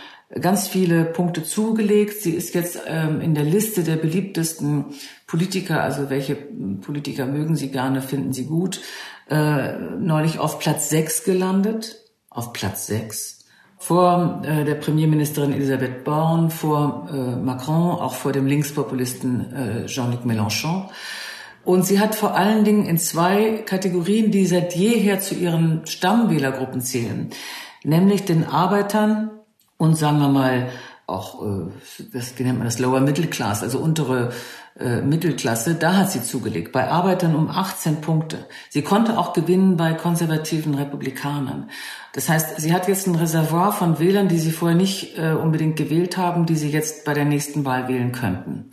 ganz 0.40 0.68
viele 0.68 1.04
Punkte 1.04 1.44
zugelegt. 1.44 2.20
Sie 2.20 2.32
ist 2.32 2.54
jetzt 2.54 2.80
ähm, 2.86 3.20
in 3.20 3.34
der 3.34 3.44
Liste 3.44 3.82
der 3.82 3.96
beliebtesten 3.96 4.86
Politiker, 5.26 5.82
also 5.82 6.10
welche 6.10 6.36
Politiker 6.36 7.26
mögen 7.26 7.56
Sie 7.56 7.70
gerne, 7.70 8.02
finden 8.02 8.32
Sie 8.32 8.46
gut, 8.46 8.80
äh, 9.28 9.72
neulich 9.98 10.38
auf 10.38 10.58
Platz 10.58 10.88
6 10.90 11.24
gelandet. 11.24 11.96
Auf 12.30 12.52
Platz 12.52 12.86
6. 12.88 13.44
Vor 13.78 14.42
äh, 14.44 14.64
der 14.64 14.74
Premierministerin 14.74 15.52
Elisabeth 15.52 16.04
Born, 16.04 16.50
vor 16.50 17.08
äh, 17.12 17.36
Macron, 17.36 17.98
auch 17.98 18.14
vor 18.14 18.32
dem 18.32 18.46
Linkspopulisten 18.46 19.52
äh, 19.52 19.86
Jean-Luc 19.86 20.24
Mélenchon. 20.24 20.88
Und 21.66 21.84
sie 21.84 21.98
hat 21.98 22.14
vor 22.14 22.36
allen 22.36 22.64
Dingen 22.64 22.86
in 22.86 22.96
zwei 22.96 23.64
Kategorien, 23.66 24.30
die 24.30 24.46
seit 24.46 24.76
jeher 24.76 25.20
zu 25.20 25.34
ihren 25.34 25.84
Stammwählergruppen 25.84 26.80
zählen, 26.80 27.30
nämlich 27.82 28.24
den 28.24 28.44
Arbeitern 28.44 29.32
und 29.76 29.96
sagen 29.96 30.20
wir 30.20 30.28
mal 30.28 30.68
auch, 31.08 31.42
äh, 31.42 31.66
das, 32.12 32.38
wie 32.38 32.44
nennt 32.44 32.58
man 32.58 32.66
das, 32.66 32.78
Lower 32.78 33.00
Middle 33.00 33.26
Class, 33.26 33.64
also 33.64 33.78
untere 33.78 34.32
äh, 34.78 35.00
Mittelklasse, 35.00 35.74
da 35.74 35.96
hat 35.96 36.12
sie 36.12 36.22
zugelegt. 36.22 36.70
Bei 36.70 36.88
Arbeitern 36.88 37.34
um 37.34 37.50
18 37.50 38.00
Punkte. 38.00 38.46
Sie 38.68 38.82
konnte 38.82 39.18
auch 39.18 39.32
gewinnen 39.32 39.76
bei 39.76 39.94
konservativen 39.94 40.74
Republikanern. 40.74 41.70
Das 42.12 42.28
heißt, 42.28 42.60
sie 42.60 42.72
hat 42.72 42.86
jetzt 42.86 43.08
ein 43.08 43.16
Reservoir 43.16 43.72
von 43.72 43.98
Wählern, 43.98 44.28
die 44.28 44.38
sie 44.38 44.52
vorher 44.52 44.76
nicht 44.76 45.18
äh, 45.18 45.32
unbedingt 45.32 45.76
gewählt 45.76 46.16
haben, 46.16 46.46
die 46.46 46.56
sie 46.56 46.70
jetzt 46.70 47.04
bei 47.04 47.14
der 47.14 47.24
nächsten 47.24 47.64
Wahl 47.64 47.88
wählen 47.88 48.12
könnten. 48.12 48.70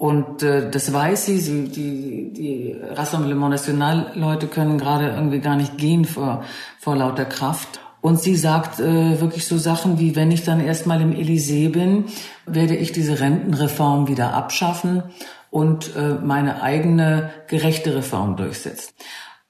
Und 0.00 0.42
äh, 0.42 0.70
das 0.70 0.94
weiß 0.94 1.26
sie. 1.26 1.38
sie 1.40 1.68
die, 1.68 2.32
die 2.32 2.74
Rassemblement 2.92 3.50
National 3.50 4.12
Leute 4.14 4.46
können 4.46 4.78
gerade 4.78 5.10
irgendwie 5.10 5.40
gar 5.40 5.56
nicht 5.56 5.76
gehen 5.76 6.06
vor, 6.06 6.42
vor 6.78 6.96
lauter 6.96 7.26
Kraft. 7.26 7.80
Und 8.00 8.18
sie 8.18 8.34
sagt 8.34 8.80
äh, 8.80 9.20
wirklich 9.20 9.46
so 9.46 9.58
Sachen 9.58 9.98
wie, 9.98 10.16
wenn 10.16 10.30
ich 10.30 10.42
dann 10.42 10.58
erstmal 10.58 11.02
im 11.02 11.12
Elysée 11.12 11.68
bin, 11.68 12.06
werde 12.46 12.76
ich 12.76 12.92
diese 12.92 13.20
Rentenreform 13.20 14.08
wieder 14.08 14.32
abschaffen 14.32 15.02
und 15.50 15.94
äh, 15.94 16.14
meine 16.14 16.62
eigene 16.62 17.28
gerechte 17.46 17.94
Reform 17.94 18.36
durchsetzen. 18.36 18.94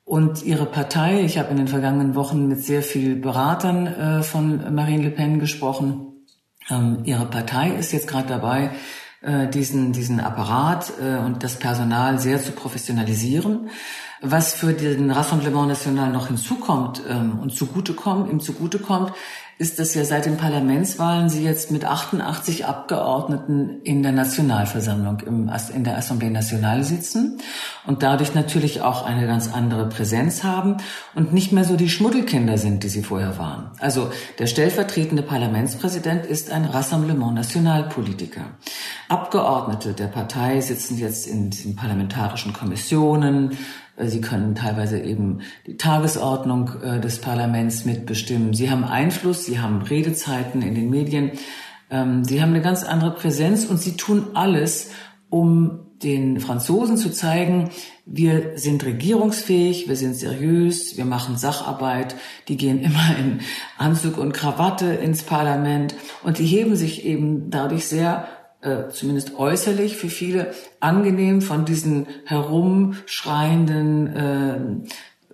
Und 0.04 0.42
ihre 0.42 0.66
Partei, 0.66 1.20
ich 1.20 1.38
habe 1.38 1.52
in 1.52 1.58
den 1.58 1.68
vergangenen 1.68 2.16
Wochen 2.16 2.48
mit 2.48 2.64
sehr 2.64 2.82
vielen 2.82 3.20
Beratern 3.20 3.86
äh, 3.86 4.22
von 4.24 4.74
Marine 4.74 5.04
Le 5.04 5.10
Pen 5.12 5.38
gesprochen, 5.38 6.08
ähm, 6.68 7.02
ihre 7.04 7.26
Partei 7.26 7.70
ist 7.70 7.92
jetzt 7.92 8.08
gerade 8.08 8.26
dabei, 8.26 8.70
äh, 9.22 9.48
diesen, 9.48 9.92
diesen 9.92 10.20
Apparat 10.20 10.92
äh, 11.00 11.18
und 11.18 11.42
das 11.42 11.58
Personal 11.58 12.18
sehr 12.18 12.42
zu 12.42 12.52
professionalisieren. 12.52 13.70
Was 14.22 14.54
für 14.54 14.72
den 14.72 15.10
Rassemblement 15.10 15.68
National 15.68 16.10
noch 16.10 16.28
hinzukommt 16.28 17.02
ähm, 17.08 17.38
und 17.38 17.54
zugutekommt, 17.54 18.30
ihm 18.30 18.40
zugutekommt, 18.40 19.12
ist, 19.60 19.78
dass 19.78 19.94
ja 19.94 20.06
seit 20.06 20.24
den 20.24 20.38
Parlamentswahlen 20.38 21.28
sie 21.28 21.44
jetzt 21.44 21.70
mit 21.70 21.84
88 21.84 22.64
Abgeordneten 22.64 23.82
in 23.82 24.02
der 24.02 24.12
Nationalversammlung, 24.12 25.20
im, 25.20 25.52
in 25.74 25.84
der 25.84 25.98
Assemblée 25.98 26.30
Nationale 26.30 26.82
sitzen 26.82 27.36
und 27.86 28.02
dadurch 28.02 28.34
natürlich 28.34 28.80
auch 28.80 29.04
eine 29.04 29.26
ganz 29.26 29.52
andere 29.52 29.86
Präsenz 29.90 30.44
haben 30.44 30.78
und 31.14 31.34
nicht 31.34 31.52
mehr 31.52 31.64
so 31.64 31.76
die 31.76 31.90
Schmuddelkinder 31.90 32.56
sind, 32.56 32.84
die 32.84 32.88
sie 32.88 33.02
vorher 33.02 33.36
waren. 33.36 33.72
Also 33.80 34.10
der 34.38 34.46
stellvertretende 34.46 35.22
Parlamentspräsident 35.22 36.24
ist 36.24 36.50
ein 36.50 36.64
Rassemblement 36.64 37.34
National 37.34 37.82
Politiker. 37.82 38.56
Abgeordnete 39.10 39.92
der 39.92 40.06
Partei 40.06 40.62
sitzen 40.62 40.96
jetzt 40.96 41.26
in 41.26 41.50
diesen 41.50 41.76
parlamentarischen 41.76 42.54
Kommissionen, 42.54 43.58
Sie 44.08 44.20
können 44.20 44.54
teilweise 44.54 44.98
eben 44.98 45.40
die 45.66 45.76
Tagesordnung 45.76 46.70
äh, 46.82 47.00
des 47.00 47.20
Parlaments 47.20 47.84
mitbestimmen. 47.84 48.54
Sie 48.54 48.70
haben 48.70 48.84
Einfluss, 48.84 49.44
sie 49.44 49.60
haben 49.60 49.82
Redezeiten 49.82 50.62
in 50.62 50.74
den 50.74 50.90
Medien. 50.90 51.32
Ähm, 51.90 52.24
sie 52.24 52.40
haben 52.40 52.50
eine 52.50 52.62
ganz 52.62 52.82
andere 52.82 53.14
Präsenz 53.14 53.64
und 53.64 53.80
sie 53.80 53.96
tun 53.96 54.28
alles, 54.34 54.90
um 55.28 55.86
den 56.02 56.40
Franzosen 56.40 56.96
zu 56.96 57.10
zeigen, 57.10 57.70
wir 58.06 58.58
sind 58.58 58.84
regierungsfähig, 58.84 59.88
wir 59.88 59.96
sind 59.96 60.14
seriös, 60.14 60.96
wir 60.96 61.04
machen 61.04 61.36
Sacharbeit, 61.36 62.16
die 62.48 62.56
gehen 62.56 62.80
immer 62.80 63.16
in 63.18 63.40
Anzug 63.76 64.16
und 64.16 64.32
Krawatte 64.32 64.86
ins 64.86 65.22
Parlament 65.22 65.94
und 66.22 66.38
die 66.38 66.46
heben 66.46 66.74
sich 66.74 67.04
eben 67.04 67.50
dadurch 67.50 67.86
sehr 67.86 68.26
äh, 68.62 68.88
zumindest 68.90 69.38
äußerlich 69.38 69.96
für 69.96 70.08
viele 70.08 70.52
angenehm 70.80 71.40
von 71.42 71.64
diesen 71.64 72.06
herumschreienden 72.24 74.06
äh, 74.16 74.60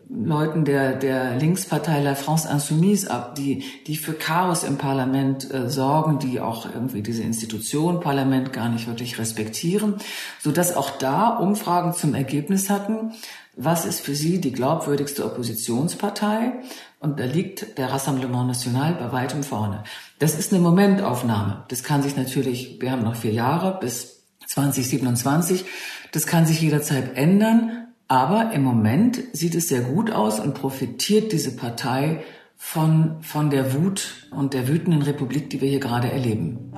Leuten 0.08 0.64
der, 0.64 0.94
der 0.94 1.36
Linkspartei 1.36 2.00
La 2.00 2.14
France 2.14 2.48
Insoumise 2.48 3.10
ab, 3.10 3.34
die, 3.34 3.64
die 3.88 3.96
für 3.96 4.12
Chaos 4.12 4.62
im 4.62 4.78
Parlament 4.78 5.52
äh, 5.52 5.68
sorgen, 5.68 6.20
die 6.20 6.40
auch 6.40 6.72
irgendwie 6.72 7.02
diese 7.02 7.24
Institution 7.24 7.98
Parlament 7.98 8.52
gar 8.52 8.68
nicht 8.68 8.86
wirklich 8.86 9.18
respektieren, 9.18 9.96
so 10.40 10.52
dass 10.52 10.76
auch 10.76 10.90
da 10.90 11.30
Umfragen 11.30 11.92
zum 11.92 12.14
Ergebnis 12.14 12.70
hatten, 12.70 13.14
was 13.56 13.84
ist 13.84 14.00
für 14.00 14.14
sie 14.14 14.40
die 14.40 14.52
glaubwürdigste 14.52 15.24
Oppositionspartei? 15.24 16.52
Und 16.98 17.20
da 17.20 17.24
liegt 17.24 17.78
der 17.78 17.92
Rassemblement 17.92 18.46
National 18.46 18.94
bei 18.94 19.12
weitem 19.12 19.42
vorne. 19.42 19.84
Das 20.18 20.38
ist 20.38 20.52
eine 20.52 20.62
Momentaufnahme. 20.62 21.64
Das 21.68 21.82
kann 21.82 22.02
sich 22.02 22.16
natürlich, 22.16 22.80
wir 22.80 22.90
haben 22.90 23.04
noch 23.04 23.16
vier 23.16 23.32
Jahre 23.32 23.78
bis 23.78 24.22
2027, 24.46 25.64
das 26.12 26.26
kann 26.26 26.46
sich 26.46 26.60
jederzeit 26.60 27.16
ändern. 27.16 27.88
Aber 28.08 28.52
im 28.52 28.62
Moment 28.62 29.20
sieht 29.32 29.56
es 29.56 29.68
sehr 29.68 29.80
gut 29.80 30.12
aus 30.12 30.38
und 30.38 30.54
profitiert 30.54 31.32
diese 31.32 31.56
Partei 31.56 32.22
von, 32.58 33.22
von 33.22 33.50
der 33.50 33.74
Wut 33.74 34.28
und 34.30 34.54
der 34.54 34.66
wütenden 34.66 35.02
Republik, 35.02 35.50
die 35.50 35.60
wir 35.60 35.68
hier 35.68 35.78
gerade 35.78 36.10
erleben. 36.10 36.72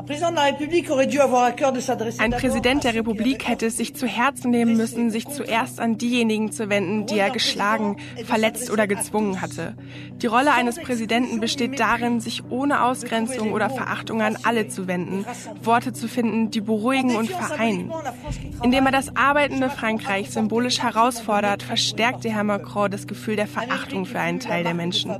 Ein 2.19 2.31
Präsident 2.33 2.85
der 2.85 2.95
Republik 2.95 3.49
hätte 3.49 3.67
es 3.67 3.77
sich 3.77 3.95
zu 3.95 4.07
Herzen 4.07 4.51
nehmen 4.51 4.77
müssen, 4.77 5.11
sich 5.11 5.29
zuerst 5.29 5.79
an 5.81 5.97
diejenigen 5.97 6.51
zu 6.51 6.69
wenden, 6.69 7.07
die 7.07 7.19
er 7.19 7.31
geschlagen, 7.31 7.97
verletzt 8.25 8.71
oder 8.71 8.89
gezwungen 8.89 9.41
hatte. 9.41 9.77
Die 10.21 10.27
Rolle 10.27 10.53
eines 10.53 10.77
Präsidenten 10.77 11.39
besteht 11.41 11.79
darin, 11.79 12.21
sich 12.21 12.43
ohne 12.51 12.83
Ausgrenzung 12.83 13.53
oder 13.53 13.71
Verachtung 13.71 14.21
an 14.21 14.37
alle 14.43 14.67
zu 14.69 14.89
wenden, 14.89 15.25
Worte 15.63 15.93
zu 15.93 16.09
finden, 16.09 16.51
die 16.51 16.61
beruhigen 16.61 17.15
und 17.17 17.31
vereinen. 17.31 17.93
Indem 18.63 18.87
er 18.87 18.93
das 18.93 19.17
arbeitende 19.17 19.71
Frankreich 19.71 20.31
symbolisch 20.31 20.81
herausfordert, 20.83 21.63
verstärkte 21.63 22.31
Herr 22.31 22.45
Macron 22.45 22.91
das 22.91 23.07
Gefühl 23.07 23.37
der 23.37 23.47
Verachtung 23.47 24.07
für 24.07 24.19
einen 24.19 24.41
Teil 24.41 24.65
der 24.65 24.75
Menschen. 24.75 25.13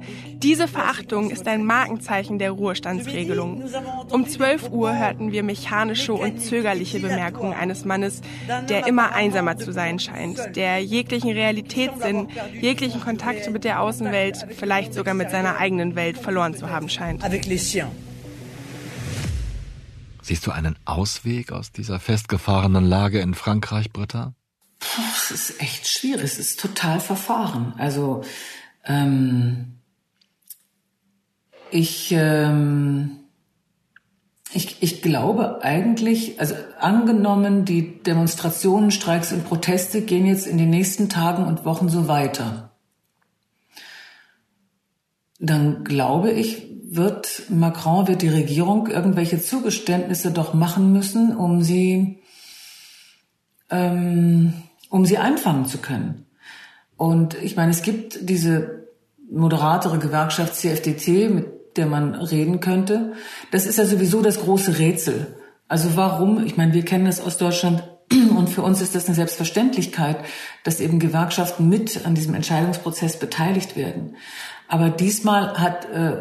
Diese 0.49 0.67
Verachtung 0.67 1.31
ist 1.31 1.47
ein 1.47 1.63
Markenzeichen 1.67 2.39
der 2.39 2.53
Ruhestandsregelung. 2.53 3.65
Um 4.09 4.27
12 4.27 4.71
Uhr 4.71 4.99
hörten 4.99 5.31
wir 5.31 5.43
mechanische 5.43 6.15
und 6.15 6.41
zögerliche 6.41 7.01
Bemerkungen 7.01 7.53
eines 7.53 7.85
Mannes, 7.85 8.23
der 8.67 8.87
immer 8.87 9.13
einsamer 9.13 9.59
zu 9.59 9.75
sein 9.75 9.99
scheint, 9.99 10.57
der 10.57 10.83
jeglichen 10.83 11.33
Realitätssinn, 11.33 12.29
jeglichen 12.63 13.03
Kontakt 13.03 13.51
mit 13.51 13.65
der 13.65 13.83
Außenwelt, 13.83 14.47
vielleicht 14.57 14.95
sogar 14.95 15.13
mit 15.13 15.29
seiner 15.29 15.59
eigenen 15.59 15.97
Welt 15.97 16.17
verloren 16.17 16.55
zu 16.55 16.71
haben 16.71 16.89
scheint. 16.89 17.23
Siehst 20.23 20.47
du 20.47 20.51
einen 20.51 20.77
Ausweg 20.87 21.53
aus 21.53 21.73
dieser 21.73 22.01
festgefahrenen 22.01 22.87
Lage 22.87 23.21
in 23.21 23.35
Frankreich, 23.35 23.93
Britta? 23.93 24.33
Puh, 24.81 25.03
es 25.15 25.31
ist 25.31 25.61
echt 25.61 25.87
schwierig. 25.87 26.25
Es 26.25 26.39
ist 26.39 26.59
total 26.59 27.01
verfahren. 27.01 27.75
Also 27.77 28.25
ähm, 28.87 29.78
ich, 31.71 32.13
ähm, 32.13 33.19
ich, 34.53 34.83
ich 34.83 35.03
glaube 35.03 35.63
eigentlich, 35.63 36.41
also 36.41 36.55
angenommen, 36.79 37.65
die 37.65 38.03
Demonstrationen, 38.03 38.91
Streiks 38.91 39.33
und 39.33 39.47
Proteste 39.47 40.03
gehen 40.03 40.27
jetzt 40.27 40.47
in 40.47 40.59
den 40.59 40.71
nächsten 40.71 41.09
Tagen 41.09 41.45
und 41.47 41.65
Wochen 41.65 41.89
so 41.89 42.09
weiter, 42.09 42.73
dann 45.39 45.85
glaube 45.85 46.33
ich, 46.33 46.67
wird 46.91 47.45
Macron, 47.51 48.09
wird 48.09 48.23
die 48.23 48.29
Regierung 48.29 48.87
irgendwelche 48.87 49.41
Zugeständnisse 49.41 50.31
doch 50.31 50.55
machen 50.55 50.93
müssen, 50.93 51.37
um 51.37 51.63
sie, 51.63 52.23
ähm, 53.71 54.55
um 54.89 55.05
sie 55.05 55.19
einfangen 55.19 55.67
zu 55.67 55.79
können. 55.79 56.27
Und 56.97 57.41
ich 57.43 57.57
meine, 57.57 57.71
es 57.71 57.83
gibt 57.83 58.29
diese 58.29 58.89
moderatere 59.31 59.99
Gewerkschaft 59.99 60.57
CFDT, 60.57 61.29
mit 61.29 61.58
der 61.79 61.87
man 61.87 62.15
reden 62.15 62.61
könnte. 62.61 63.13
Das 63.51 63.67
ist 63.67 63.79
ja 63.79 63.87
sowieso 63.87 64.21
das 64.21 64.41
große 64.41 64.79
Rätsel. 64.79 65.35
Also 65.69 65.97
warum? 65.97 66.45
Ich 66.45 66.57
meine, 66.57 66.75
wir 66.75 66.85
kennen 66.85 67.07
das 67.07 67.21
aus 67.21 67.39
Deutschland 67.39 67.83
und 68.37 68.49
für 68.49 68.63
uns 68.63 68.81
ist 68.81 68.95
das 68.95 69.07
eine 69.07 69.15
Selbstverständlichkeit, 69.15 70.19
dass 70.65 70.81
eben 70.81 70.99
Gewerkschaften 70.99 71.69
mit 71.69 72.05
an 72.05 72.15
diesem 72.15 72.35
Entscheidungsprozess 72.35 73.19
beteiligt 73.19 73.77
werden. 73.77 74.17
Aber 74.67 74.91
diesmal 74.91 75.59
hat 75.59 75.87
äh, 75.87 76.17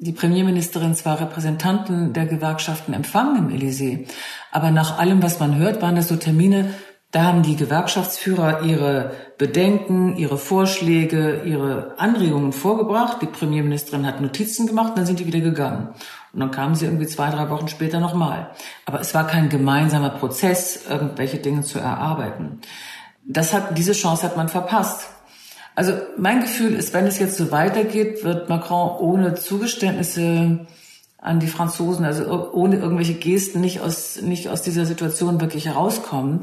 die 0.00 0.12
Premierministerin 0.12 0.94
zwar 0.94 1.20
Repräsentanten 1.20 2.12
der 2.12 2.26
Gewerkschaften 2.26 2.92
empfangen 2.92 3.50
im 3.50 3.56
Elysée, 3.56 4.06
aber 4.52 4.70
nach 4.70 4.98
allem, 4.98 5.22
was 5.22 5.40
man 5.40 5.56
hört, 5.56 5.82
waren 5.82 5.96
das 5.96 6.08
so 6.08 6.16
Termine, 6.16 6.72
da 7.10 7.22
haben 7.24 7.42
die 7.42 7.56
Gewerkschaftsführer 7.56 8.62
ihre 8.64 9.12
Bedenken, 9.38 10.16
ihre 10.16 10.36
Vorschläge, 10.36 11.42
ihre 11.44 11.94
Anregungen 11.98 12.52
vorgebracht. 12.52 13.22
Die 13.22 13.26
Premierministerin 13.26 14.06
hat 14.06 14.20
Notizen 14.20 14.66
gemacht, 14.66 14.92
dann 14.96 15.06
sind 15.06 15.18
die 15.18 15.26
wieder 15.26 15.40
gegangen. 15.40 15.94
Und 16.34 16.40
dann 16.40 16.50
kamen 16.50 16.74
sie 16.74 16.84
irgendwie 16.84 17.06
zwei, 17.06 17.30
drei 17.30 17.48
Wochen 17.48 17.68
später 17.68 17.98
nochmal. 17.98 18.50
Aber 18.84 19.00
es 19.00 19.14
war 19.14 19.26
kein 19.26 19.48
gemeinsamer 19.48 20.10
Prozess, 20.10 20.84
irgendwelche 20.86 21.38
Dinge 21.38 21.62
zu 21.62 21.78
erarbeiten. 21.78 22.60
Das 23.24 23.54
hat, 23.54 23.78
diese 23.78 23.92
Chance 23.92 24.24
hat 24.24 24.36
man 24.36 24.50
verpasst. 24.50 25.08
Also 25.74 25.92
mein 26.18 26.40
Gefühl 26.40 26.74
ist, 26.74 26.92
wenn 26.92 27.06
es 27.06 27.18
jetzt 27.18 27.38
so 27.38 27.50
weitergeht, 27.50 28.22
wird 28.22 28.50
Macron 28.50 28.98
ohne 28.98 29.34
Zugeständnisse 29.34 30.66
an 31.18 31.40
die 31.40 31.46
Franzosen, 31.46 32.04
also 32.04 32.52
ohne 32.52 32.76
irgendwelche 32.76 33.14
Gesten 33.14 33.60
nicht 33.60 33.80
aus, 33.80 34.20
nicht 34.20 34.48
aus 34.48 34.62
dieser 34.62 34.84
Situation 34.84 35.40
wirklich 35.40 35.66
herauskommen. 35.66 36.40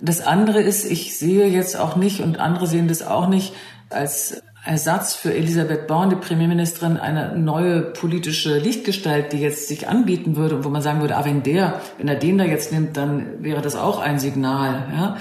Das 0.00 0.20
andere 0.20 0.60
ist, 0.60 0.84
ich 0.84 1.16
sehe 1.18 1.46
jetzt 1.46 1.78
auch 1.78 1.96
nicht 1.96 2.20
und 2.20 2.38
andere 2.38 2.66
sehen 2.66 2.88
das 2.88 3.02
auch 3.02 3.28
nicht 3.28 3.54
als 3.90 4.42
Ersatz 4.64 5.14
für 5.14 5.34
Elisabeth 5.34 5.88
Born, 5.88 6.10
die 6.10 6.16
Premierministerin, 6.16 6.96
eine 6.96 7.36
neue 7.36 7.82
politische 7.82 8.58
Lichtgestalt, 8.58 9.32
die 9.32 9.38
jetzt 9.38 9.66
sich 9.66 9.88
anbieten 9.88 10.36
würde 10.36 10.56
und 10.56 10.64
wo 10.64 10.68
man 10.68 10.82
sagen 10.82 11.00
würde, 11.00 11.16
ah, 11.16 11.24
wenn 11.24 11.42
der, 11.42 11.80
wenn 11.98 12.06
er 12.06 12.14
den 12.14 12.38
da 12.38 12.44
jetzt 12.44 12.72
nimmt, 12.72 12.96
dann 12.96 13.42
wäre 13.42 13.60
das 13.60 13.74
auch 13.74 13.98
ein 13.98 14.20
Signal. 14.20 14.86
Ja? 14.96 15.16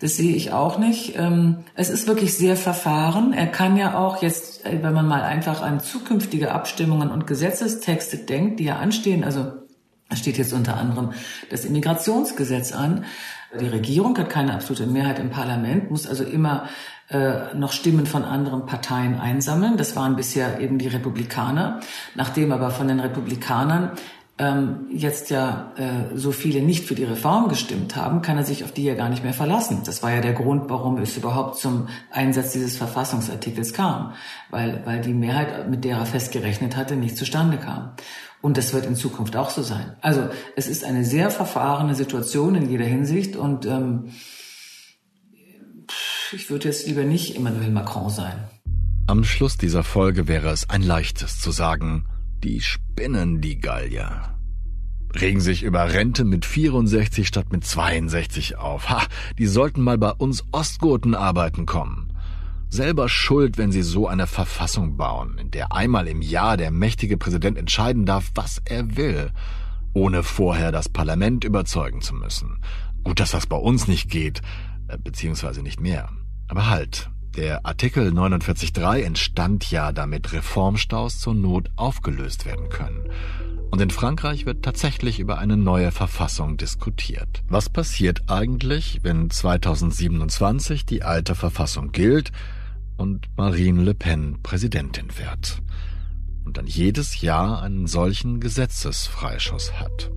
Das 0.00 0.16
sehe 0.16 0.34
ich 0.34 0.52
auch 0.52 0.78
nicht. 0.78 1.18
Ähm, 1.18 1.64
es 1.74 1.90
ist 1.90 2.06
wirklich 2.06 2.34
sehr 2.34 2.56
verfahren. 2.56 3.34
Er 3.34 3.46
kann 3.46 3.76
ja 3.76 3.98
auch 3.98 4.22
jetzt, 4.22 4.64
äh, 4.64 4.78
wenn 4.82 4.94
man 4.94 5.06
mal 5.06 5.22
einfach 5.22 5.60
an 5.60 5.80
zukünftige 5.80 6.52
Abstimmungen 6.52 7.10
und 7.10 7.26
Gesetzestexte 7.26 8.16
denkt, 8.18 8.58
die 8.58 8.64
ja 8.64 8.76
anstehen, 8.76 9.22
also 9.22 9.52
da 10.08 10.16
steht 10.16 10.38
jetzt 10.38 10.54
unter 10.54 10.78
anderem 10.78 11.12
das 11.50 11.66
Immigrationsgesetz 11.66 12.72
an. 12.72 13.04
Die 13.58 13.66
Regierung 13.66 14.16
hat 14.18 14.28
keine 14.28 14.54
absolute 14.54 14.86
Mehrheit 14.86 15.18
im 15.18 15.30
Parlament, 15.30 15.90
muss 15.90 16.06
also 16.06 16.22
immer 16.22 16.68
äh, 17.08 17.54
noch 17.54 17.72
Stimmen 17.72 18.04
von 18.04 18.24
anderen 18.24 18.66
Parteien 18.66 19.18
einsammeln. 19.18 19.78
Das 19.78 19.96
waren 19.96 20.16
bisher 20.16 20.60
eben 20.60 20.78
die 20.78 20.88
Republikaner. 20.88 21.80
Nachdem 22.14 22.52
aber 22.52 22.70
von 22.70 22.88
den 22.88 23.00
Republikanern 23.00 23.92
ähm, 24.38 24.86
jetzt 24.92 25.30
ja 25.30 25.72
äh, 25.76 26.16
so 26.16 26.30
viele 26.30 26.62
nicht 26.62 26.84
für 26.84 26.94
die 26.94 27.04
Reform 27.04 27.48
gestimmt 27.48 27.96
haben, 27.96 28.22
kann 28.22 28.36
er 28.36 28.44
sich 28.44 28.62
auf 28.64 28.72
die 28.72 28.84
ja 28.84 28.94
gar 28.94 29.08
nicht 29.08 29.24
mehr 29.24 29.32
verlassen. 29.32 29.82
Das 29.84 30.02
war 30.02 30.12
ja 30.12 30.20
der 30.20 30.32
Grund, 30.32 30.70
warum 30.70 30.98
es 30.98 31.16
überhaupt 31.16 31.58
zum 31.58 31.88
Einsatz 32.10 32.52
dieses 32.52 32.76
Verfassungsartikels 32.76 33.72
kam, 33.72 34.14
weil, 34.50 34.82
weil 34.84 35.00
die 35.00 35.12
Mehrheit, 35.12 35.68
mit 35.68 35.84
der 35.84 35.98
er 35.98 36.06
festgerechnet 36.06 36.76
hatte, 36.76 36.94
nicht 36.94 37.16
zustande 37.16 37.58
kam. 37.58 37.92
Und 38.40 38.56
das 38.56 38.72
wird 38.72 38.86
in 38.86 38.94
Zukunft 38.94 39.34
auch 39.34 39.50
so 39.50 39.62
sein. 39.62 39.96
Also 40.00 40.28
es 40.54 40.68
ist 40.68 40.84
eine 40.84 41.04
sehr 41.04 41.30
verfahrene 41.30 41.96
Situation 41.96 42.54
in 42.54 42.70
jeder 42.70 42.84
Hinsicht 42.84 43.34
und 43.34 43.66
ähm, 43.66 44.12
ich 46.32 46.48
würde 46.48 46.68
jetzt 46.68 46.86
lieber 46.86 47.02
nicht 47.02 47.36
Emmanuel 47.36 47.70
Macron 47.70 48.10
sein. 48.10 48.44
Am 49.08 49.24
Schluss 49.24 49.56
dieser 49.56 49.82
Folge 49.82 50.28
wäre 50.28 50.50
es 50.50 50.70
ein 50.70 50.82
leichtes 50.82 51.40
zu 51.40 51.50
sagen, 51.50 52.06
die 52.44 52.60
spinnen 52.60 53.40
die 53.40 53.58
Gallier. 53.58 54.34
Regen 55.14 55.40
sich 55.40 55.62
über 55.62 55.92
Rente 55.92 56.24
mit 56.24 56.44
64 56.44 57.26
statt 57.26 57.50
mit 57.50 57.64
62 57.64 58.56
auf. 58.58 58.90
Ha, 58.90 59.02
die 59.38 59.46
sollten 59.46 59.80
mal 59.80 59.98
bei 59.98 60.10
uns 60.10 60.44
Ostgoten 60.52 61.14
arbeiten 61.14 61.66
kommen 61.66 62.08
selber 62.70 63.08
schuld, 63.08 63.58
wenn 63.58 63.72
sie 63.72 63.82
so 63.82 64.06
eine 64.06 64.26
Verfassung 64.26 64.96
bauen, 64.96 65.38
in 65.38 65.50
der 65.50 65.72
einmal 65.72 66.06
im 66.06 66.22
Jahr 66.22 66.56
der 66.56 66.70
mächtige 66.70 67.16
Präsident 67.16 67.56
entscheiden 67.58 68.04
darf, 68.04 68.30
was 68.34 68.60
er 68.64 68.96
will, 68.96 69.30
ohne 69.94 70.22
vorher 70.22 70.70
das 70.70 70.88
Parlament 70.88 71.44
überzeugen 71.44 72.00
zu 72.02 72.14
müssen. 72.14 72.62
Gut, 73.04 73.20
dass 73.20 73.30
das 73.30 73.46
bei 73.46 73.56
uns 73.56 73.88
nicht 73.88 74.10
geht, 74.10 74.42
äh, 74.88 74.98
beziehungsweise 74.98 75.62
nicht 75.62 75.80
mehr. 75.80 76.10
Aber 76.48 76.68
halt, 76.68 77.10
der 77.36 77.66
Artikel 77.66 78.10
49.3 78.10 79.02
entstand 79.02 79.70
ja, 79.70 79.92
damit 79.92 80.32
Reformstaus 80.32 81.18
zur 81.18 81.34
Not 81.34 81.70
aufgelöst 81.76 82.46
werden 82.46 82.68
können. 82.68 83.10
Und 83.70 83.80
in 83.80 83.90
Frankreich 83.90 84.46
wird 84.46 84.64
tatsächlich 84.64 85.20
über 85.20 85.38
eine 85.38 85.56
neue 85.56 85.92
Verfassung 85.92 86.56
diskutiert. 86.56 87.42
Was 87.48 87.68
passiert 87.68 88.22
eigentlich, 88.28 89.00
wenn 89.02 89.30
2027 89.30 90.86
die 90.86 91.02
alte 91.02 91.34
Verfassung 91.34 91.92
gilt 91.92 92.32
und 92.96 93.26
Marine 93.36 93.82
Le 93.82 93.94
Pen 93.94 94.38
Präsidentin 94.42 95.08
wird 95.18 95.62
und 96.44 96.56
dann 96.56 96.66
jedes 96.66 97.20
Jahr 97.20 97.62
einen 97.62 97.86
solchen 97.86 98.40
Gesetzesfreischuss 98.40 99.78
hat. 99.78 100.10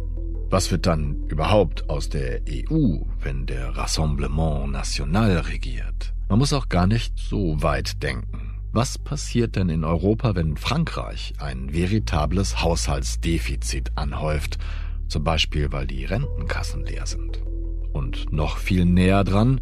Was 0.50 0.72
wird 0.72 0.86
dann 0.86 1.28
überhaupt 1.28 1.90
aus 1.90 2.10
der 2.10 2.42
EU, 2.50 3.00
wenn 3.20 3.46
der 3.46 3.76
Rassemblement 3.76 4.72
National 4.72 5.40
regiert? 5.40 6.14
Man 6.32 6.40
muss 6.40 6.54
auch 6.54 6.70
gar 6.70 6.88
nicht 6.88 7.20
so 7.20 7.62
weit 7.62 8.02
denken. 8.04 8.58
Was 8.72 8.98
passiert 8.98 9.58
denn 9.58 9.68
in 9.68 9.84
Europa, 9.84 10.34
wenn 10.34 10.56
Frankreich 10.56 11.34
ein 11.40 11.74
veritables 11.74 12.62
Haushaltsdefizit 12.62 13.92
anhäuft, 13.96 14.58
zum 15.10 15.26
Beispiel 15.26 15.74
weil 15.74 15.88
die 15.88 16.06
Rentenkassen 16.06 16.86
leer 16.86 17.06
sind? 17.06 17.42
Und 17.92 18.32
noch 18.32 18.60
viel 18.60 18.86
näher 18.86 19.26
dran, 19.26 19.60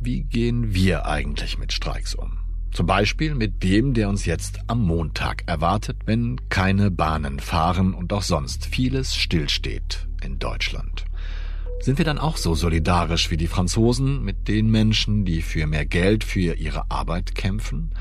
wie 0.00 0.24
gehen 0.24 0.74
wir 0.74 1.06
eigentlich 1.06 1.56
mit 1.56 1.72
Streiks 1.72 2.16
um? 2.16 2.36
Zum 2.72 2.86
Beispiel 2.86 3.36
mit 3.36 3.62
dem, 3.62 3.94
der 3.94 4.08
uns 4.08 4.26
jetzt 4.26 4.58
am 4.66 4.82
Montag 4.82 5.44
erwartet, 5.46 5.98
wenn 6.04 6.48
keine 6.48 6.90
Bahnen 6.90 7.38
fahren 7.38 7.94
und 7.94 8.12
auch 8.12 8.22
sonst 8.22 8.66
vieles 8.66 9.14
stillsteht 9.14 10.08
in 10.20 10.40
Deutschland. 10.40 11.05
Sind 11.80 11.98
wir 11.98 12.04
dann 12.04 12.18
auch 12.18 12.36
so 12.36 12.54
solidarisch 12.54 13.30
wie 13.30 13.36
die 13.36 13.46
Franzosen 13.46 14.22
mit 14.24 14.48
den 14.48 14.70
Menschen, 14.70 15.24
die 15.24 15.42
für 15.42 15.66
mehr 15.66 15.86
Geld 15.86 16.24
für 16.24 16.54
ihre 16.54 16.90
Arbeit 16.90 17.34
kämpfen? 17.34 17.94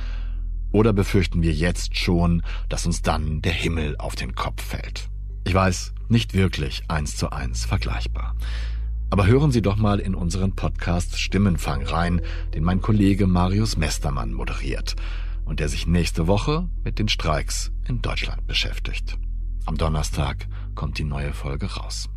Oder 0.72 0.92
befürchten 0.92 1.42
wir 1.42 1.54
jetzt 1.54 1.98
schon, 1.98 2.42
dass 2.68 2.86
uns 2.86 3.02
dann 3.02 3.42
der 3.42 3.54
Himmel 3.54 3.96
auf 3.98 4.16
den 4.16 4.34
Kopf 4.34 4.64
fällt? 4.64 5.10
Ich 5.46 5.54
weiß, 5.54 5.94
nicht 6.10 6.34
wirklich 6.34 6.84
eins 6.88 7.16
zu 7.16 7.30
eins 7.30 7.66
vergleichbar. 7.66 8.36
Aber 9.12 9.28
hören 9.28 9.52
Sie 9.52 9.62
doch 9.62 9.76
mal 9.76 10.00
in 10.00 10.16
unseren 10.16 10.56
Podcast 10.56 11.20
Stimmenfang 11.20 11.84
rein, 11.84 12.22
den 12.54 12.64
mein 12.64 12.82
Kollege 12.82 13.28
Marius 13.28 13.78
Mestermann 13.78 14.34
moderiert 14.34 14.96
und 15.46 15.60
der 15.60 15.70
sich 15.70 15.86
nächste 15.86 16.28
Woche 16.28 16.68
mit 16.84 16.98
den 16.98 17.08
Streiks 17.08 17.72
in 17.88 18.02
Deutschland 18.02 18.48
beschäftigt. 18.48 19.18
Am 19.66 19.78
Donnerstag 19.78 20.48
kommt 20.74 20.98
die 20.98 21.04
neue 21.04 21.34
Folge 21.34 21.68
raus. 21.68 22.10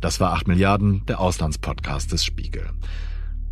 Das 0.00 0.20
war 0.20 0.32
8 0.32 0.48
Milliarden, 0.48 1.04
der 1.06 1.20
Auslandspodcast 1.20 2.12
des 2.12 2.24
Spiegel. 2.24 2.68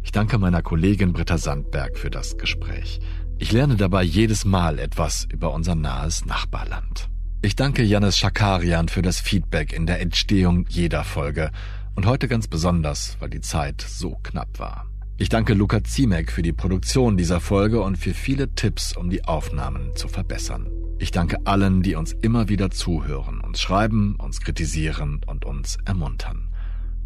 Ich 0.02 0.12
danke 0.12 0.38
meiner 0.38 0.62
Kollegin 0.62 1.12
Britta 1.12 1.38
Sandberg 1.38 1.98
für 1.98 2.10
das 2.10 2.36
Gespräch. 2.36 3.00
Ich 3.38 3.52
lerne 3.52 3.76
dabei 3.76 4.02
jedes 4.02 4.44
Mal 4.44 4.78
etwas 4.78 5.26
über 5.32 5.52
unser 5.52 5.74
nahes 5.74 6.26
Nachbarland. 6.26 7.08
Ich 7.42 7.56
danke 7.56 7.82
Janis 7.82 8.18
Schakarian 8.18 8.88
für 8.88 9.02
das 9.02 9.20
Feedback 9.20 9.72
in 9.72 9.86
der 9.86 10.00
Entstehung 10.00 10.66
jeder 10.68 11.04
Folge 11.04 11.50
und 11.94 12.06
heute 12.06 12.28
ganz 12.28 12.48
besonders, 12.48 13.16
weil 13.20 13.30
die 13.30 13.40
Zeit 13.40 13.80
so 13.80 14.18
knapp 14.22 14.58
war. 14.58 14.86
Ich 15.16 15.28
danke 15.28 15.54
Luca 15.54 15.84
Ziemek 15.84 16.32
für 16.32 16.42
die 16.42 16.52
Produktion 16.52 17.16
dieser 17.16 17.38
Folge 17.38 17.80
und 17.80 17.96
für 17.96 18.14
viele 18.14 18.52
Tipps, 18.56 18.96
um 18.96 19.10
die 19.10 19.24
Aufnahmen 19.24 19.94
zu 19.94 20.08
verbessern. 20.08 20.68
Ich 20.98 21.12
danke 21.12 21.46
allen, 21.46 21.84
die 21.84 21.94
uns 21.94 22.12
immer 22.12 22.48
wieder 22.48 22.72
zuhören, 22.72 23.38
uns 23.38 23.60
schreiben, 23.60 24.16
uns 24.16 24.40
kritisieren 24.40 25.20
und 25.24 25.44
uns 25.44 25.78
ermuntern. 25.84 26.48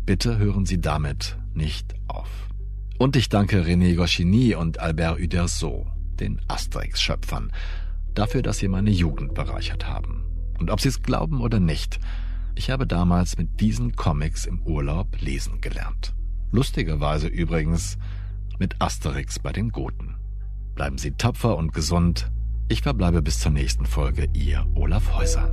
Bitte 0.07 0.39
hören 0.39 0.65
Sie 0.65 0.81
damit 0.81 1.37
nicht 1.53 1.95
auf. 2.07 2.31
Und 2.97 3.15
ich 3.15 3.29
danke 3.29 3.63
René 3.63 3.95
Goscinny 3.95 4.55
und 4.55 4.81
Albert 4.81 5.21
Uderso, 5.21 5.87
den 6.19 6.41
Asterix-Schöpfern, 6.49 7.53
dafür, 8.15 8.41
dass 8.41 8.57
sie 8.57 8.69
meine 8.69 8.91
Jugend 8.91 9.35
bereichert 9.35 9.87
haben. 9.87 10.25
Und 10.59 10.71
ob 10.71 10.81
Sie 10.81 10.89
es 10.89 11.03
glauben 11.03 11.43
oder 11.43 11.61
nicht, 11.61 12.01
ich 12.55 12.71
habe 12.71 12.87
damals 12.87 13.37
mit 13.37 13.61
diesen 13.61 13.97
Comics 13.97 14.47
im 14.47 14.63
Urlaub 14.63 15.21
lesen 15.21 15.61
gelernt. 15.61 16.15
Lustigerweise 16.51 17.29
übrigens 17.29 17.99
mit 18.59 18.81
Asterix 18.81 19.39
bei 19.39 19.53
den 19.53 19.71
Goten. 19.71 20.17
Bleiben 20.75 20.99
Sie 20.99 21.13
tapfer 21.13 21.57
und 21.57 21.73
gesund. 21.73 22.31
Ich 22.69 22.83
verbleibe 22.83 23.23
bis 23.23 23.41
zur 23.41 23.53
nächsten 23.53 23.87
Folge, 23.87 24.29
Ihr 24.33 24.67
Olaf 24.75 25.15
Häuser. 25.15 25.53